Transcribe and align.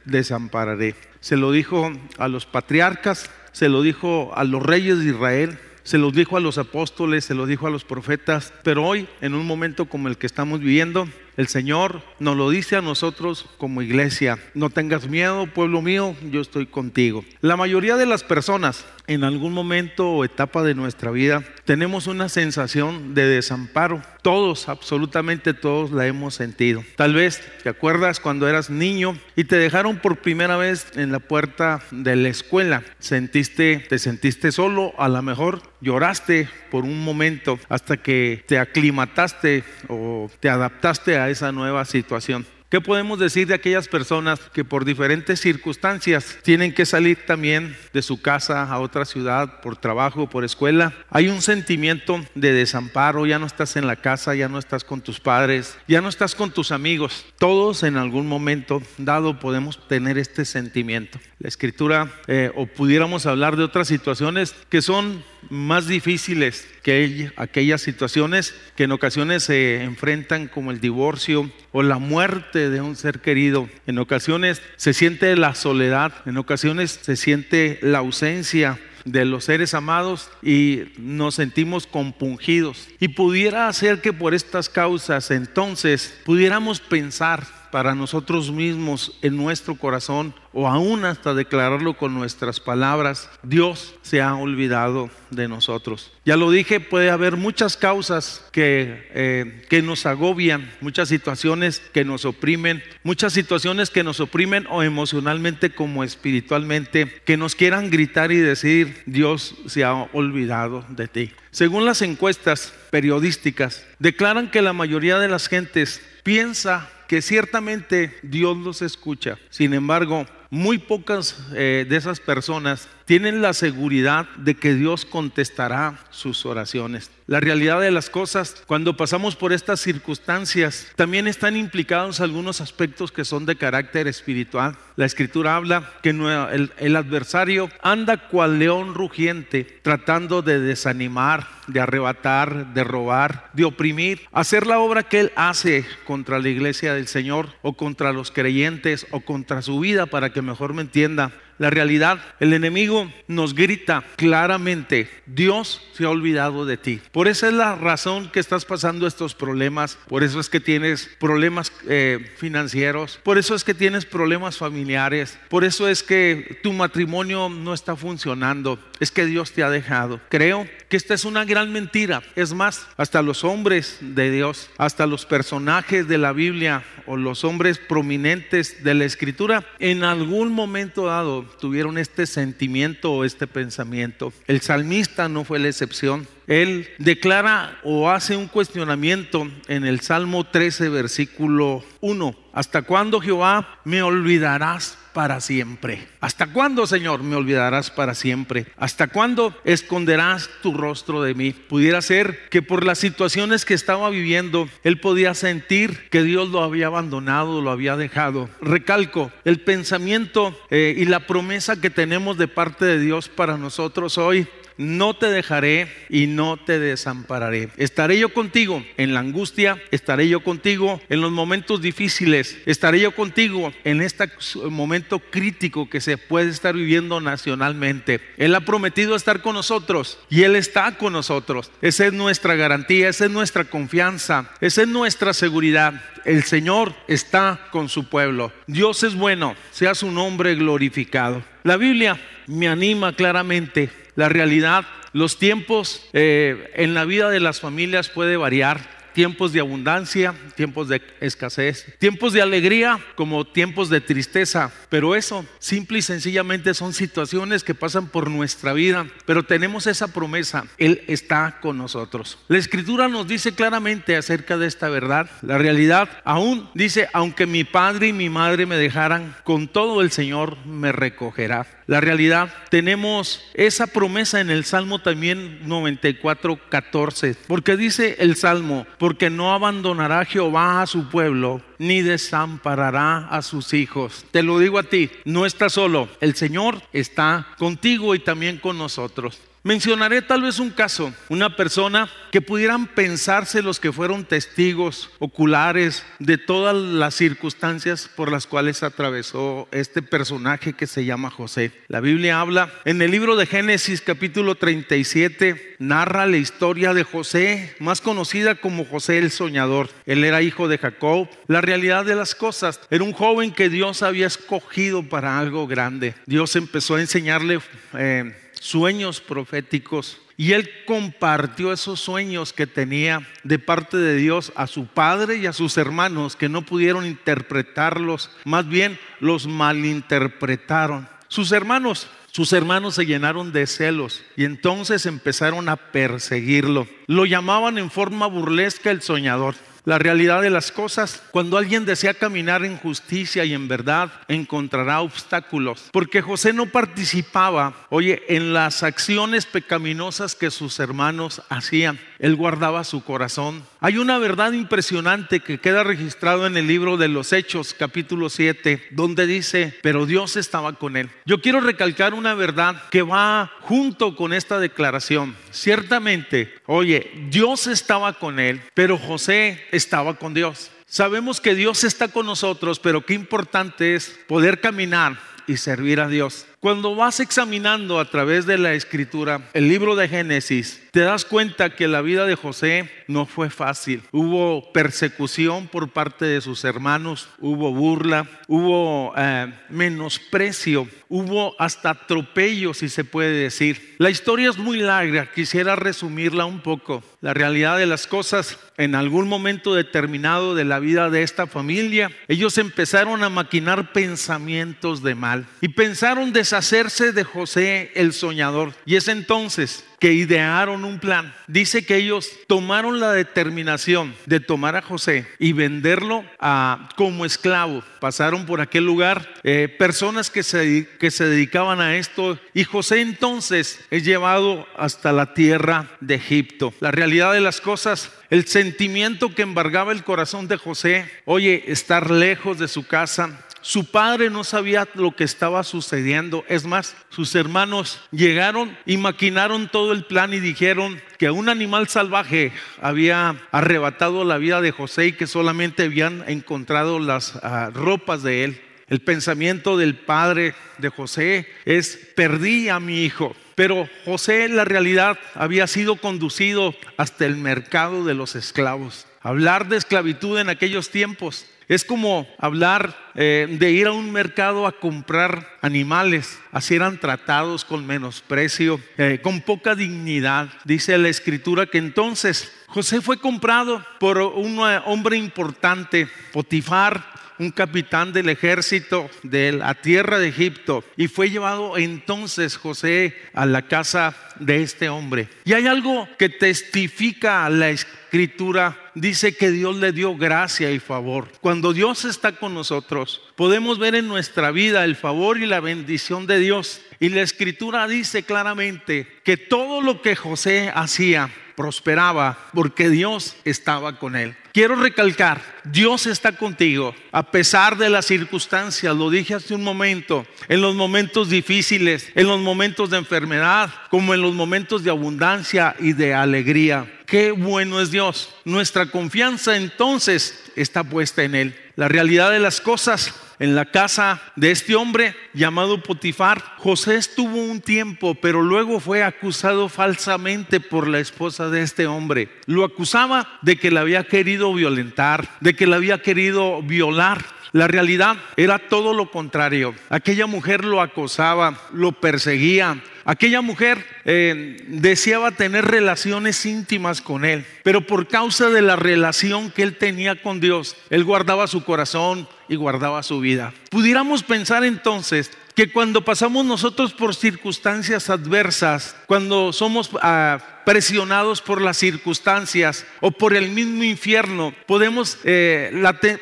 desampararé. 0.04 0.94
Se 1.20 1.36
lo 1.36 1.52
dijo 1.52 1.92
a 2.18 2.28
los 2.28 2.46
patriarcas, 2.46 3.30
se 3.52 3.68
lo 3.68 3.82
dijo 3.82 4.32
a 4.34 4.44
los 4.44 4.62
reyes 4.62 4.98
de 4.98 5.10
Israel, 5.10 5.58
se 5.84 5.98
los 5.98 6.12
dijo 6.12 6.36
a 6.36 6.40
los 6.40 6.58
apóstoles, 6.58 7.24
se 7.24 7.34
los 7.34 7.48
dijo 7.48 7.66
a 7.66 7.70
los 7.70 7.84
profetas, 7.84 8.52
pero 8.62 8.84
hoy, 8.84 9.08
en 9.20 9.34
un 9.34 9.46
momento 9.46 9.86
como 9.86 10.08
el 10.08 10.16
que 10.16 10.26
estamos 10.26 10.60
viviendo, 10.60 11.08
el 11.36 11.48
Señor 11.48 12.02
nos 12.18 12.36
lo 12.36 12.50
dice 12.50 12.76
a 12.76 12.82
nosotros 12.82 13.46
como 13.58 13.82
iglesia. 13.82 14.38
No 14.54 14.70
tengas 14.70 15.08
miedo, 15.08 15.46
pueblo 15.46 15.82
mío, 15.82 16.14
yo 16.30 16.40
estoy 16.40 16.66
contigo. 16.66 17.24
La 17.40 17.56
mayoría 17.56 17.96
de 17.96 18.06
las 18.06 18.22
personas 18.22 18.84
en 19.06 19.24
algún 19.24 19.52
momento 19.52 20.10
o 20.10 20.24
etapa 20.24 20.62
de 20.62 20.74
nuestra 20.74 21.10
vida 21.10 21.42
tenemos 21.64 22.06
una 22.06 22.28
sensación 22.28 23.14
de 23.14 23.26
desamparo. 23.26 24.02
Todos, 24.22 24.68
absolutamente 24.68 25.54
todos 25.54 25.90
la 25.90 26.06
hemos 26.06 26.34
sentido. 26.34 26.84
Tal 26.96 27.14
vez 27.14 27.42
te 27.62 27.68
acuerdas 27.68 28.20
cuando 28.20 28.48
eras 28.48 28.70
niño 28.70 29.18
y 29.36 29.44
te 29.44 29.56
dejaron 29.56 29.98
por 29.98 30.18
primera 30.18 30.56
vez 30.56 30.86
en 30.94 31.12
la 31.12 31.18
puerta 31.18 31.82
de 31.90 32.16
la 32.16 32.28
escuela. 32.28 32.82
Sentiste, 32.98 33.84
te 33.88 33.98
sentiste 33.98 34.52
solo, 34.52 34.92
a 34.98 35.08
lo 35.08 35.22
mejor 35.22 35.71
lloraste 35.82 36.48
por 36.70 36.84
un 36.84 37.04
momento 37.04 37.58
hasta 37.68 37.98
que 37.98 38.44
te 38.46 38.58
aclimataste 38.58 39.64
o 39.88 40.30
te 40.40 40.48
adaptaste 40.48 41.18
a 41.18 41.28
esa 41.28 41.52
nueva 41.52 41.84
situación. 41.84 42.46
¿Qué 42.72 42.80
podemos 42.80 43.18
decir 43.18 43.48
de 43.48 43.52
aquellas 43.52 43.86
personas 43.86 44.40
que 44.54 44.64
por 44.64 44.86
diferentes 44.86 45.38
circunstancias 45.38 46.38
tienen 46.42 46.72
que 46.72 46.86
salir 46.86 47.26
también 47.26 47.76
de 47.92 48.00
su 48.00 48.22
casa 48.22 48.62
a 48.62 48.78
otra 48.80 49.04
ciudad 49.04 49.60
por 49.60 49.76
trabajo, 49.76 50.26
por 50.26 50.42
escuela? 50.42 50.94
Hay 51.10 51.28
un 51.28 51.42
sentimiento 51.42 52.24
de 52.34 52.54
desamparo, 52.54 53.26
ya 53.26 53.38
no 53.38 53.44
estás 53.44 53.76
en 53.76 53.86
la 53.86 53.96
casa, 53.96 54.34
ya 54.34 54.48
no 54.48 54.58
estás 54.58 54.84
con 54.84 55.02
tus 55.02 55.20
padres, 55.20 55.76
ya 55.86 56.00
no 56.00 56.08
estás 56.08 56.34
con 56.34 56.50
tus 56.50 56.72
amigos. 56.72 57.26
Todos 57.36 57.82
en 57.82 57.98
algún 57.98 58.26
momento 58.26 58.80
dado 58.96 59.38
podemos 59.38 59.86
tener 59.86 60.16
este 60.16 60.46
sentimiento. 60.46 61.20
La 61.40 61.48
escritura, 61.48 62.10
eh, 62.26 62.52
o 62.54 62.64
pudiéramos 62.64 63.26
hablar 63.26 63.56
de 63.56 63.64
otras 63.64 63.88
situaciones 63.88 64.54
que 64.70 64.80
son 64.80 65.22
más 65.50 65.88
difíciles 65.88 66.66
que 66.82 67.30
aquellas 67.36 67.82
situaciones 67.82 68.54
que 68.76 68.84
en 68.84 68.92
ocasiones 68.92 69.42
se 69.42 69.82
enfrentan 69.82 70.48
como 70.48 70.70
el 70.70 70.80
divorcio 70.80 71.50
o 71.72 71.82
la 71.82 71.98
muerte 71.98 72.70
de 72.70 72.80
un 72.80 72.96
ser 72.96 73.20
querido. 73.20 73.68
En 73.86 73.98
ocasiones 73.98 74.62
se 74.76 74.92
siente 74.92 75.36
la 75.36 75.54
soledad, 75.54 76.12
en 76.26 76.36
ocasiones 76.36 76.98
se 77.02 77.16
siente 77.16 77.78
la 77.82 77.98
ausencia 77.98 78.78
de 79.04 79.24
los 79.24 79.46
seres 79.46 79.74
amados 79.74 80.30
y 80.42 80.82
nos 80.98 81.34
sentimos 81.34 81.86
compungidos. 81.86 82.88
Y 83.00 83.08
pudiera 83.08 83.72
ser 83.72 84.00
que 84.00 84.12
por 84.12 84.34
estas 84.34 84.68
causas 84.68 85.30
entonces 85.30 86.18
pudiéramos 86.24 86.80
pensar 86.80 87.61
para 87.72 87.94
nosotros 87.94 88.52
mismos 88.52 89.12
en 89.22 89.36
nuestro 89.36 89.74
corazón 89.76 90.34
o 90.52 90.68
aún 90.68 91.06
hasta 91.06 91.32
declararlo 91.32 91.96
con 91.96 92.12
nuestras 92.12 92.60
palabras, 92.60 93.30
Dios 93.42 93.94
se 94.02 94.20
ha 94.20 94.34
olvidado 94.34 95.08
de 95.30 95.48
nosotros. 95.48 96.12
Ya 96.26 96.36
lo 96.36 96.50
dije, 96.50 96.80
puede 96.80 97.08
haber 97.08 97.38
muchas 97.38 97.78
causas 97.78 98.44
que, 98.52 99.08
eh, 99.14 99.64
que 99.70 99.80
nos 99.80 100.04
agobian, 100.04 100.70
muchas 100.82 101.08
situaciones 101.08 101.80
que 101.94 102.04
nos 102.04 102.26
oprimen, 102.26 102.82
muchas 103.02 103.32
situaciones 103.32 103.88
que 103.88 104.04
nos 104.04 104.20
oprimen 104.20 104.66
o 104.68 104.82
emocionalmente 104.82 105.70
como 105.70 106.04
espiritualmente, 106.04 107.22
que 107.24 107.38
nos 107.38 107.54
quieran 107.54 107.90
gritar 107.90 108.32
y 108.32 108.36
decir, 108.36 109.02
Dios 109.06 109.54
se 109.66 109.82
ha 109.82 109.94
olvidado 109.94 110.84
de 110.90 111.08
ti. 111.08 111.32
Según 111.50 111.86
las 111.86 112.02
encuestas 112.02 112.74
periodísticas, 112.90 113.86
declaran 113.98 114.50
que 114.50 114.60
la 114.60 114.74
mayoría 114.74 115.18
de 115.18 115.28
las 115.28 115.48
gentes 115.48 116.02
piensa 116.22 116.90
que 117.12 117.20
ciertamente 117.20 118.10
Dios 118.22 118.56
los 118.56 118.80
escucha. 118.80 119.36
Sin 119.50 119.74
embargo, 119.74 120.24
muy 120.52 120.76
pocas 120.76 121.34
eh, 121.54 121.86
de 121.88 121.96
esas 121.96 122.20
personas 122.20 122.86
tienen 123.06 123.40
la 123.40 123.54
seguridad 123.54 124.28
de 124.36 124.54
que 124.54 124.74
Dios 124.74 125.06
contestará 125.06 125.98
sus 126.10 126.44
oraciones. 126.44 127.10
La 127.26 127.40
realidad 127.40 127.80
de 127.80 127.90
las 127.90 128.10
cosas, 128.10 128.62
cuando 128.66 128.96
pasamos 128.96 129.36
por 129.36 129.52
estas 129.52 129.80
circunstancias, 129.80 130.88
también 130.96 131.26
están 131.26 131.56
implicados 131.56 132.20
algunos 132.20 132.60
aspectos 132.60 133.10
que 133.10 133.24
son 133.24 133.46
de 133.46 133.56
carácter 133.56 134.06
espiritual. 134.08 134.76
La 134.96 135.06
escritura 135.06 135.56
habla 135.56 135.90
que 136.02 136.10
el, 136.10 136.72
el 136.76 136.96
adversario 136.96 137.70
anda 137.82 138.28
cual 138.28 138.58
león 138.58 138.94
rugiente, 138.94 139.64
tratando 139.82 140.42
de 140.42 140.60
desanimar, 140.60 141.48
de 141.68 141.80
arrebatar, 141.80 142.74
de 142.74 142.84
robar, 142.84 143.48
de 143.54 143.64
oprimir, 143.64 144.22
hacer 144.32 144.66
la 144.66 144.80
obra 144.80 145.04
que 145.04 145.20
él 145.20 145.32
hace 145.36 145.86
contra 146.04 146.38
la 146.38 146.48
iglesia 146.48 146.92
del 146.92 147.06
Señor 147.06 147.48
o 147.62 147.74
contra 147.74 148.12
los 148.12 148.30
creyentes 148.30 149.06
o 149.10 149.20
contra 149.20 149.62
su 149.62 149.80
vida, 149.80 150.06
para 150.06 150.32
que 150.32 150.41
mejor 150.42 150.74
me 150.74 150.82
entienda 150.82 151.32
la 151.58 151.70
realidad. 151.70 152.20
El 152.40 152.52
enemigo 152.52 153.12
nos 153.28 153.54
grita 153.54 154.04
claramente, 154.16 155.08
Dios 155.26 155.82
se 155.94 156.04
ha 156.04 156.10
olvidado 156.10 156.64
de 156.64 156.76
ti. 156.76 157.00
Por 157.12 157.28
esa 157.28 157.48
es 157.48 157.54
la 157.54 157.74
razón 157.74 158.30
que 158.30 158.40
estás 158.40 158.64
pasando 158.64 159.06
estos 159.06 159.34
problemas, 159.34 159.98
por 160.08 160.22
eso 160.22 160.40
es 160.40 160.48
que 160.48 160.60
tienes 160.60 161.08
problemas 161.18 161.72
eh, 161.88 162.32
financieros, 162.36 163.20
por 163.22 163.38
eso 163.38 163.54
es 163.54 163.64
que 163.64 163.74
tienes 163.74 164.04
problemas 164.04 164.56
familiares, 164.56 165.38
por 165.48 165.64
eso 165.64 165.88
es 165.88 166.02
que 166.02 166.58
tu 166.62 166.72
matrimonio 166.72 167.48
no 167.48 167.74
está 167.74 167.96
funcionando, 167.96 168.78
es 169.00 169.10
que 169.10 169.26
Dios 169.26 169.52
te 169.52 169.62
ha 169.62 169.70
dejado. 169.70 170.20
Creo 170.28 170.66
que 170.88 170.96
esta 170.96 171.14
es 171.14 171.24
una 171.24 171.44
gran 171.44 171.72
mentira. 171.72 172.22
Es 172.36 172.52
más, 172.52 172.86
hasta 172.96 173.22
los 173.22 173.44
hombres 173.44 173.98
de 174.00 174.30
Dios, 174.30 174.70
hasta 174.78 175.06
los 175.06 175.26
personajes 175.26 176.06
de 176.06 176.18
la 176.18 176.32
Biblia 176.32 176.84
o 177.06 177.16
los 177.16 177.44
hombres 177.44 177.78
prominentes 177.78 178.84
de 178.84 178.94
la 178.94 179.04
escritura, 179.04 179.64
en 179.78 180.04
algún 180.04 180.52
momento 180.52 181.06
dado 181.06 181.41
tuvieron 181.60 181.98
este 181.98 182.26
sentimiento 182.26 183.12
o 183.12 183.24
este 183.24 183.46
pensamiento. 183.46 184.32
El 184.46 184.60
salmista 184.60 185.28
no 185.28 185.44
fue 185.44 185.58
la 185.58 185.68
excepción. 185.68 186.26
Él 186.46 186.88
declara 186.98 187.78
o 187.84 188.10
hace 188.10 188.36
un 188.36 188.48
cuestionamiento 188.48 189.48
en 189.68 189.84
el 189.84 190.00
Salmo 190.00 190.44
13, 190.44 190.88
versículo 190.88 191.84
1. 192.00 192.34
¿Hasta 192.52 192.82
cuándo 192.82 193.20
Jehová 193.20 193.80
me 193.84 194.02
olvidarás 194.02 194.98
para 195.12 195.40
siempre? 195.40 196.06
¿Hasta 196.20 196.46
cuándo, 196.46 196.86
Señor, 196.86 197.22
me 197.22 197.36
olvidarás 197.36 197.90
para 197.90 198.14
siempre? 198.14 198.66
¿Hasta 198.76 199.08
cuándo 199.08 199.56
esconderás 199.64 200.48
tu 200.62 200.74
rostro 200.74 201.22
de 201.22 201.34
mí? 201.34 201.52
Pudiera 201.52 202.02
ser 202.02 202.48
que 202.50 202.62
por 202.62 202.84
las 202.84 202.98
situaciones 202.98 203.64
que 203.64 203.74
estaba 203.74 204.10
viviendo, 204.10 204.68
él 204.84 205.00
podía 205.00 205.34
sentir 205.34 206.08
que 206.10 206.22
Dios 206.22 206.48
lo 206.50 206.62
había 206.62 206.86
abandonado, 206.86 207.60
lo 207.60 207.70
había 207.70 207.96
dejado. 207.96 208.48
Recalco, 208.60 209.30
el 209.44 209.60
pensamiento 209.60 210.58
eh, 210.70 210.94
y 210.96 211.04
la 211.04 211.26
promesa 211.26 211.80
que 211.80 211.90
tenemos 211.90 212.38
de 212.38 212.48
parte 212.48 212.84
de 212.84 212.98
Dios 212.98 213.28
para 213.28 213.56
nosotros 213.56 214.18
hoy 214.18 214.46
no 214.76 215.14
te 215.14 215.26
dejaré 215.26 215.88
y 216.08 216.26
no 216.26 216.56
te 216.56 216.78
desampararé. 216.78 217.68
Estaré 217.76 218.18
yo 218.18 218.30
contigo 218.30 218.84
en 218.96 219.14
la 219.14 219.20
angustia, 219.20 219.82
estaré 219.90 220.28
yo 220.28 220.40
contigo 220.42 221.00
en 221.08 221.20
los 221.20 221.32
momentos 221.32 221.80
difíciles, 221.80 222.58
estaré 222.66 223.00
yo 223.00 223.14
contigo 223.14 223.72
en 223.84 224.00
este 224.00 224.30
momento 224.70 225.18
crítico 225.18 225.88
que 225.88 226.00
se 226.00 226.18
puede 226.18 226.50
estar 226.50 226.74
viviendo 226.74 227.20
nacionalmente. 227.20 228.20
Él 228.36 228.54
ha 228.54 228.60
prometido 228.60 229.16
estar 229.16 229.42
con 229.42 229.54
nosotros 229.54 230.18
y 230.30 230.42
Él 230.42 230.56
está 230.56 230.96
con 230.96 231.12
nosotros. 231.12 231.70
Esa 231.80 232.06
es 232.06 232.12
nuestra 232.12 232.54
garantía, 232.54 233.08
esa 233.08 233.26
es 233.26 233.30
nuestra 233.30 233.64
confianza, 233.64 234.50
esa 234.60 234.82
es 234.82 234.88
nuestra 234.88 235.32
seguridad. 235.32 236.02
El 236.24 236.44
Señor 236.44 236.94
está 237.08 237.68
con 237.70 237.88
su 237.88 238.08
pueblo. 238.08 238.52
Dios 238.66 239.02
es 239.02 239.14
bueno, 239.14 239.56
sea 239.70 239.94
su 239.94 240.10
nombre 240.10 240.54
glorificado. 240.54 241.51
La 241.62 241.76
Biblia 241.76 242.18
me 242.46 242.68
anima 242.68 243.14
claramente. 243.14 243.90
La 244.16 244.28
realidad, 244.28 244.84
los 245.12 245.38
tiempos 245.38 246.08
eh, 246.12 246.72
en 246.74 246.94
la 246.94 247.04
vida 247.04 247.30
de 247.30 247.40
las 247.40 247.60
familias 247.60 248.08
puede 248.08 248.36
variar 248.36 249.01
tiempos 249.12 249.52
de 249.52 249.60
abundancia, 249.60 250.34
tiempos 250.56 250.88
de 250.88 251.02
escasez, 251.20 251.86
tiempos 251.98 252.32
de 252.32 252.42
alegría 252.42 252.98
como 253.14 253.46
tiempos 253.46 253.88
de 253.88 254.00
tristeza. 254.00 254.72
Pero 254.88 255.14
eso 255.14 255.44
simple 255.58 255.98
y 255.98 256.02
sencillamente 256.02 256.74
son 256.74 256.92
situaciones 256.92 257.64
que 257.64 257.74
pasan 257.74 258.08
por 258.08 258.30
nuestra 258.30 258.72
vida. 258.72 259.06
Pero 259.26 259.42
tenemos 259.42 259.86
esa 259.86 260.08
promesa, 260.08 260.64
Él 260.78 261.02
está 261.06 261.58
con 261.60 261.78
nosotros. 261.78 262.38
La 262.48 262.58
escritura 262.58 263.08
nos 263.08 263.28
dice 263.28 263.54
claramente 263.54 264.16
acerca 264.16 264.56
de 264.56 264.66
esta 264.66 264.88
verdad. 264.88 265.30
La 265.42 265.58
realidad 265.58 266.08
aún 266.24 266.68
dice, 266.74 267.08
aunque 267.12 267.46
mi 267.46 267.64
padre 267.64 268.08
y 268.08 268.12
mi 268.12 268.28
madre 268.28 268.66
me 268.66 268.76
dejaran, 268.76 269.34
con 269.44 269.68
todo 269.68 270.02
el 270.02 270.10
Señor 270.10 270.56
me 270.66 270.92
recogerá. 270.92 271.66
La 271.86 272.00
realidad, 272.00 272.52
tenemos 272.70 273.42
esa 273.54 273.86
promesa 273.86 274.40
en 274.40 274.50
el 274.50 274.64
Salmo 274.64 275.00
también 275.00 275.68
94, 275.68 276.58
14, 276.68 277.36
porque 277.46 277.76
dice 277.76 278.16
el 278.20 278.36
Salmo, 278.36 278.86
porque 279.02 279.30
no 279.30 279.52
abandonará 279.52 280.24
Jehová 280.24 280.80
a 280.80 280.86
su 280.86 281.08
pueblo, 281.08 281.60
ni 281.76 282.02
desamparará 282.02 283.26
a 283.30 283.42
sus 283.42 283.74
hijos. 283.74 284.24
Te 284.30 284.44
lo 284.44 284.60
digo 284.60 284.78
a 284.78 284.84
ti, 284.84 285.10
no 285.24 285.44
estás 285.44 285.72
solo, 285.72 286.08
el 286.20 286.36
Señor 286.36 286.80
está 286.92 287.48
contigo 287.58 288.14
y 288.14 288.20
también 288.20 288.58
con 288.58 288.78
nosotros. 288.78 289.40
Mencionaré 289.64 290.22
tal 290.22 290.42
vez 290.42 290.58
un 290.58 290.70
caso, 290.70 291.14
una 291.28 291.54
persona 291.54 292.10
que 292.32 292.40
pudieran 292.40 292.88
pensarse 292.88 293.62
los 293.62 293.78
que 293.78 293.92
fueron 293.92 294.24
testigos 294.24 295.08
oculares 295.20 296.04
de 296.18 296.36
todas 296.36 296.74
las 296.74 297.14
circunstancias 297.14 298.10
por 298.16 298.32
las 298.32 298.48
cuales 298.48 298.82
atravesó 298.82 299.68
este 299.70 300.02
personaje 300.02 300.72
que 300.72 300.88
se 300.88 301.04
llama 301.04 301.30
José. 301.30 301.70
La 301.86 302.00
Biblia 302.00 302.40
habla 302.40 302.72
en 302.84 303.00
el 303.02 303.12
libro 303.12 303.36
de 303.36 303.46
Génesis 303.46 304.00
capítulo 304.00 304.56
37, 304.56 305.76
narra 305.78 306.26
la 306.26 306.38
historia 306.38 306.92
de 306.92 307.04
José, 307.04 307.76
más 307.78 308.00
conocida 308.00 308.56
como 308.56 308.84
José 308.84 309.18
el 309.18 309.30
Soñador. 309.30 309.90
Él 310.06 310.24
era 310.24 310.42
hijo 310.42 310.66
de 310.66 310.78
Jacob. 310.78 311.28
La 311.46 311.60
realidad 311.60 312.04
de 312.04 312.16
las 312.16 312.34
cosas, 312.34 312.80
era 312.90 313.04
un 313.04 313.12
joven 313.12 313.52
que 313.52 313.68
Dios 313.68 314.02
había 314.02 314.26
escogido 314.26 315.04
para 315.04 315.38
algo 315.38 315.68
grande. 315.68 316.16
Dios 316.26 316.56
empezó 316.56 316.96
a 316.96 317.00
enseñarle... 317.00 317.60
Eh, 317.96 318.41
sueños 318.62 319.20
proféticos 319.20 320.20
y 320.36 320.52
él 320.52 320.70
compartió 320.86 321.72
esos 321.72 321.98
sueños 321.98 322.52
que 322.52 322.68
tenía 322.68 323.26
de 323.42 323.58
parte 323.58 323.96
de 323.96 324.14
Dios 324.14 324.52
a 324.54 324.68
su 324.68 324.86
padre 324.86 325.36
y 325.36 325.46
a 325.46 325.52
sus 325.52 325.76
hermanos 325.76 326.36
que 326.36 326.48
no 326.48 326.62
pudieron 326.62 327.04
interpretarlos, 327.04 328.30
más 328.44 328.68
bien 328.68 328.98
los 329.18 329.48
malinterpretaron. 329.48 331.08
Sus 331.26 331.50
hermanos, 331.50 332.08
sus 332.30 332.52
hermanos 332.52 332.94
se 332.94 333.04
llenaron 333.04 333.52
de 333.52 333.66
celos 333.66 334.22
y 334.36 334.44
entonces 334.44 335.06
empezaron 335.06 335.68
a 335.68 335.76
perseguirlo. 335.76 336.86
Lo 337.08 337.26
llamaban 337.26 337.78
en 337.78 337.90
forma 337.90 338.26
burlesca 338.26 338.92
el 338.92 339.02
soñador 339.02 339.56
la 339.84 339.98
realidad 339.98 340.42
de 340.42 340.50
las 340.50 340.70
cosas. 340.70 341.22
Cuando 341.30 341.58
alguien 341.58 341.84
desea 341.84 342.14
caminar 342.14 342.64
en 342.64 342.76
justicia 342.76 343.44
y 343.44 343.54
en 343.54 343.68
verdad, 343.68 344.12
encontrará 344.28 345.00
obstáculos. 345.00 345.88
Porque 345.92 346.22
José 346.22 346.52
no 346.52 346.66
participaba, 346.66 347.74
oye, 347.90 348.22
en 348.28 348.52
las 348.52 348.82
acciones 348.82 349.46
pecaminosas 349.46 350.34
que 350.34 350.50
sus 350.50 350.78
hermanos 350.80 351.42
hacían. 351.48 351.98
Él 352.18 352.36
guardaba 352.36 352.84
su 352.84 353.02
corazón. 353.02 353.64
Hay 353.80 353.98
una 353.98 354.18
verdad 354.18 354.52
impresionante 354.52 355.40
que 355.40 355.58
queda 355.58 355.82
registrado 355.82 356.46
en 356.46 356.56
el 356.56 356.68
libro 356.68 356.96
de 356.96 357.08
los 357.08 357.32
Hechos, 357.32 357.74
capítulo 357.76 358.30
7, 358.30 358.80
donde 358.92 359.26
dice, 359.26 359.76
pero 359.82 360.06
Dios 360.06 360.36
estaba 360.36 360.74
con 360.74 360.96
él. 360.96 361.10
Yo 361.24 361.40
quiero 361.40 361.60
recalcar 361.60 362.14
una 362.14 362.34
verdad 362.34 362.80
que 362.90 363.02
va 363.02 363.50
junto 363.62 364.14
con 364.14 364.32
esta 364.32 364.60
declaración. 364.60 365.34
Ciertamente, 365.50 366.54
oye, 366.66 367.10
Dios 367.28 367.66
estaba 367.66 368.12
con 368.12 368.38
él, 368.38 368.60
pero 368.74 368.96
José 368.96 369.60
estaba 369.72 370.14
con 370.14 370.34
Dios. 370.34 370.70
Sabemos 370.86 371.40
que 371.40 371.56
Dios 371.56 371.82
está 371.82 372.08
con 372.08 372.26
nosotros, 372.26 372.78
pero 372.78 373.04
qué 373.04 373.14
importante 373.14 373.96
es 373.96 374.16
poder 374.28 374.60
caminar 374.60 375.18
y 375.48 375.56
servir 375.56 375.98
a 376.00 376.06
Dios. 376.06 376.46
Cuando 376.62 376.94
vas 376.94 377.18
examinando 377.18 377.98
a 377.98 378.04
través 378.04 378.46
de 378.46 378.56
la 378.56 378.72
escritura 378.74 379.50
el 379.52 379.66
libro 379.66 379.96
de 379.96 380.06
Génesis, 380.06 380.80
te 380.92 381.00
das 381.00 381.24
cuenta 381.24 381.74
que 381.74 381.88
la 381.88 382.02
vida 382.02 382.24
de 382.24 382.36
José 382.36 382.88
no 383.08 383.26
fue 383.26 383.50
fácil. 383.50 384.02
Hubo 384.12 384.72
persecución 384.72 385.66
por 385.66 385.88
parte 385.88 386.24
de 386.24 386.40
sus 386.40 386.64
hermanos, 386.64 387.28
hubo 387.40 387.72
burla, 387.72 388.28
hubo 388.46 389.12
eh, 389.16 389.52
menosprecio, 389.70 390.86
hubo 391.08 391.56
hasta 391.58 391.90
atropello, 391.90 392.74
si 392.74 392.88
se 392.88 393.02
puede 393.02 393.32
decir. 393.32 393.96
La 393.98 394.10
historia 394.10 394.50
es 394.50 394.58
muy 394.58 394.78
larga, 394.78 395.32
quisiera 395.32 395.74
resumirla 395.74 396.44
un 396.44 396.60
poco. 396.60 397.02
La 397.22 397.34
realidad 397.34 397.78
de 397.78 397.86
las 397.86 398.06
cosas, 398.06 398.58
en 398.76 398.94
algún 398.94 399.28
momento 399.28 399.74
determinado 399.74 400.54
de 400.54 400.64
la 400.64 400.78
vida 400.78 401.08
de 401.08 401.22
esta 401.22 401.46
familia, 401.46 402.10
ellos 402.28 402.58
empezaron 402.58 403.24
a 403.24 403.30
maquinar 403.30 403.92
pensamientos 403.92 405.02
de 405.02 405.14
mal 405.14 405.46
y 405.60 405.68
pensaron 405.68 406.32
de 406.32 406.44
hacerse 406.52 407.12
de 407.12 407.24
José 407.24 407.90
el 407.94 408.12
soñador. 408.12 408.72
Y 408.84 408.96
es 408.96 409.08
entonces 409.08 409.84
que 409.98 410.12
idearon 410.12 410.84
un 410.84 410.98
plan. 410.98 411.32
Dice 411.46 411.86
que 411.86 411.96
ellos 411.96 412.28
tomaron 412.48 412.98
la 412.98 413.12
determinación 413.12 414.14
de 414.26 414.40
tomar 414.40 414.74
a 414.74 414.82
José 414.82 415.28
y 415.38 415.52
venderlo 415.52 416.24
a, 416.40 416.88
como 416.96 417.24
esclavo. 417.24 417.84
Pasaron 418.00 418.44
por 418.44 418.60
aquel 418.60 418.84
lugar 418.84 419.32
eh, 419.44 419.74
personas 419.78 420.28
que 420.28 420.42
se, 420.42 420.88
que 420.98 421.12
se 421.12 421.26
dedicaban 421.26 421.80
a 421.80 421.96
esto 421.96 422.38
y 422.52 422.64
José 422.64 423.00
entonces 423.00 423.78
es 423.90 424.04
llevado 424.04 424.66
hasta 424.76 425.12
la 425.12 425.34
tierra 425.34 425.88
de 426.00 426.16
Egipto. 426.16 426.74
La 426.80 426.90
realidad 426.90 427.32
de 427.32 427.40
las 427.40 427.60
cosas 427.60 428.10
el 428.32 428.46
sentimiento 428.46 429.34
que 429.34 429.42
embargaba 429.42 429.92
el 429.92 430.04
corazón 430.04 430.48
de 430.48 430.56
José, 430.56 431.06
oye, 431.26 431.64
estar 431.66 432.10
lejos 432.10 432.58
de 432.58 432.66
su 432.66 432.86
casa, 432.86 433.44
su 433.62 433.86
padre 433.86 434.28
no 434.28 434.44
sabía 434.44 434.88
lo 434.94 435.12
que 435.12 435.24
estaba 435.24 435.62
sucediendo. 435.62 436.44
Es 436.48 436.66
más, 436.66 436.96
sus 437.08 437.34
hermanos 437.34 438.00
llegaron 438.10 438.76
y 438.84 438.96
maquinaron 438.96 439.68
todo 439.70 439.92
el 439.92 440.04
plan 440.04 440.34
y 440.34 440.40
dijeron 440.40 441.00
que 441.18 441.30
un 441.30 441.48
animal 441.48 441.88
salvaje 441.88 442.52
había 442.80 443.36
arrebatado 443.52 444.24
la 444.24 444.38
vida 444.38 444.60
de 444.60 444.72
José 444.72 445.06
y 445.06 445.12
que 445.12 445.26
solamente 445.26 445.84
habían 445.84 446.24
encontrado 446.28 446.98
las 446.98 447.36
ah, 447.42 447.70
ropas 447.72 448.22
de 448.22 448.44
él. 448.44 448.60
El 448.88 449.00
pensamiento 449.00 449.78
del 449.78 449.94
padre 449.94 450.54
de 450.78 450.88
José 450.88 451.48
es, 451.64 451.96
perdí 452.16 452.68
a 452.68 452.80
mi 452.80 453.04
hijo. 453.04 453.34
Pero 453.54 453.88
José 454.04 454.44
en 454.44 454.56
la 454.56 454.64
realidad 454.64 455.18
había 455.34 455.66
sido 455.66 455.96
conducido 455.96 456.74
hasta 456.96 457.26
el 457.26 457.36
mercado 457.36 458.04
de 458.04 458.14
los 458.14 458.34
esclavos. 458.34 459.06
Hablar 459.20 459.68
de 459.68 459.76
esclavitud 459.76 460.38
en 460.38 460.48
aquellos 460.48 460.90
tiempos 460.90 461.46
es 461.68 461.84
como 461.84 462.26
hablar 462.38 462.96
eh, 463.14 463.46
de 463.58 463.70
ir 463.70 463.86
a 463.86 463.92
un 463.92 464.12
mercado 464.12 464.66
a 464.66 464.72
comprar 464.72 465.46
animales. 465.60 466.38
Así 466.50 466.74
eran 466.74 466.98
tratados 466.98 467.64
con 467.64 467.86
menosprecio, 467.86 468.80
eh, 468.98 469.20
con 469.22 469.40
poca 469.40 469.74
dignidad. 469.74 470.48
Dice 470.64 470.96
la 470.98 471.08
escritura 471.08 471.66
que 471.66 471.78
entonces 471.78 472.52
José 472.66 473.00
fue 473.00 473.18
comprado 473.18 473.84
por 474.00 474.18
un 474.18 474.58
hombre 474.86 475.16
importante, 475.16 476.08
Potifar, 476.32 477.04
un 477.42 477.50
capitán 477.50 478.12
del 478.12 478.28
ejército 478.28 479.10
de 479.22 479.52
la 479.52 479.74
tierra 479.74 480.18
de 480.18 480.28
Egipto 480.28 480.84
y 480.96 481.08
fue 481.08 481.30
llevado 481.30 481.76
entonces 481.76 482.56
José 482.56 483.16
a 483.34 483.46
la 483.46 483.62
casa 483.62 484.16
de 484.38 484.62
este 484.62 484.88
hombre. 484.88 485.28
Y 485.44 485.52
hay 485.52 485.66
algo 485.66 486.08
que 486.18 486.28
testifica 486.28 487.48
la 487.50 487.70
escritura, 487.70 488.78
dice 488.94 489.36
que 489.36 489.50
Dios 489.50 489.76
le 489.76 489.92
dio 489.92 490.16
gracia 490.16 490.70
y 490.70 490.78
favor. 490.78 491.28
Cuando 491.40 491.72
Dios 491.72 492.04
está 492.04 492.32
con 492.32 492.54
nosotros, 492.54 493.22
podemos 493.36 493.78
ver 493.78 493.94
en 493.94 494.08
nuestra 494.08 494.50
vida 494.52 494.84
el 494.84 494.96
favor 494.96 495.38
y 495.38 495.46
la 495.46 495.60
bendición 495.60 496.26
de 496.26 496.38
Dios 496.38 496.80
Y 497.00 497.08
la 497.08 497.22
escritura 497.22 497.88
dice 497.88 498.22
claramente 498.22 499.08
que 499.24 499.36
todo 499.36 499.80
lo 499.80 500.02
que 500.02 500.14
José 500.14 500.70
hacía 500.72 501.30
prosperaba 501.62 502.36
porque 502.52 502.90
Dios 502.90 503.36
estaba 503.44 503.96
con 503.96 504.16
él. 504.16 504.34
Quiero 504.52 504.74
recalcar, 504.74 505.40
Dios 505.62 506.08
está 506.08 506.32
contigo 506.32 506.92
a 507.12 507.22
pesar 507.30 507.78
de 507.78 507.88
las 507.88 508.06
circunstancias, 508.06 508.96
lo 508.96 509.10
dije 509.10 509.34
hace 509.34 509.54
un 509.54 509.62
momento, 509.62 510.26
en 510.48 510.60
los 510.60 510.74
momentos 510.74 511.30
difíciles, 511.30 512.10
en 512.16 512.26
los 512.26 512.40
momentos 512.40 512.90
de 512.90 512.98
enfermedad, 512.98 513.70
como 513.90 514.12
en 514.12 514.22
los 514.22 514.34
momentos 514.34 514.82
de 514.82 514.90
abundancia 514.90 515.76
y 515.78 515.92
de 515.92 516.14
alegría. 516.14 516.92
Qué 517.06 517.30
bueno 517.30 517.80
es 517.80 517.92
Dios. 517.92 518.34
Nuestra 518.44 518.86
confianza 518.86 519.56
entonces 519.56 520.50
está 520.56 520.82
puesta 520.82 521.22
en 521.22 521.36
Él. 521.36 521.61
La 521.74 521.88
realidad 521.88 522.30
de 522.30 522.38
las 522.38 522.60
cosas 522.60 523.14
en 523.38 523.54
la 523.54 523.64
casa 523.64 524.20
de 524.36 524.50
este 524.50 524.76
hombre 524.76 525.16
llamado 525.32 525.82
Potifar. 525.82 526.42
José 526.58 526.96
estuvo 526.96 527.36
un 527.36 527.60
tiempo, 527.60 528.14
pero 528.14 528.42
luego 528.42 528.78
fue 528.78 529.02
acusado 529.02 529.68
falsamente 529.68 530.60
por 530.60 530.86
la 530.86 531.00
esposa 531.00 531.48
de 531.48 531.62
este 531.62 531.86
hombre. 531.86 532.28
Lo 532.46 532.62
acusaba 532.62 533.40
de 533.42 533.56
que 533.56 533.70
la 533.70 533.80
había 533.80 534.04
querido 534.04 534.52
violentar, 534.54 535.28
de 535.40 535.56
que 535.56 535.66
la 535.66 535.76
había 535.76 536.02
querido 536.02 536.62
violar. 536.62 537.24
La 537.52 537.68
realidad 537.68 538.16
era 538.36 538.58
todo 538.58 538.94
lo 538.94 539.10
contrario. 539.10 539.74
Aquella 539.90 540.26
mujer 540.26 540.64
lo 540.64 540.80
acosaba, 540.80 541.58
lo 541.72 541.92
perseguía, 541.92 542.82
Aquella 543.04 543.40
mujer 543.40 543.84
eh, 544.04 544.64
deseaba 544.68 545.32
tener 545.32 545.64
relaciones 545.64 546.46
íntimas 546.46 547.00
con 547.00 547.24
él, 547.24 547.44
pero 547.64 547.84
por 547.84 548.06
causa 548.06 548.48
de 548.48 548.62
la 548.62 548.76
relación 548.76 549.50
que 549.50 549.64
él 549.64 549.76
tenía 549.76 550.22
con 550.22 550.40
Dios, 550.40 550.76
él 550.88 551.02
guardaba 551.04 551.48
su 551.48 551.64
corazón 551.64 552.28
y 552.48 552.54
guardaba 552.54 553.02
su 553.02 553.18
vida. 553.18 553.52
Pudiéramos 553.70 554.22
pensar 554.22 554.62
entonces 554.62 555.32
que 555.56 555.72
cuando 555.72 556.04
pasamos 556.04 556.44
nosotros 556.44 556.92
por 556.92 557.14
circunstancias 557.14 558.08
adversas, 558.08 558.96
cuando 559.06 559.52
somos 559.52 559.90
ah, 560.00 560.38
presionados 560.64 561.40
por 561.40 561.60
las 561.60 561.76
circunstancias 561.76 562.86
o 563.00 563.10
por 563.10 563.34
el 563.34 563.50
mismo 563.50 563.84
infierno, 563.84 564.54
podemos, 564.66 565.18
eh, 565.24 565.70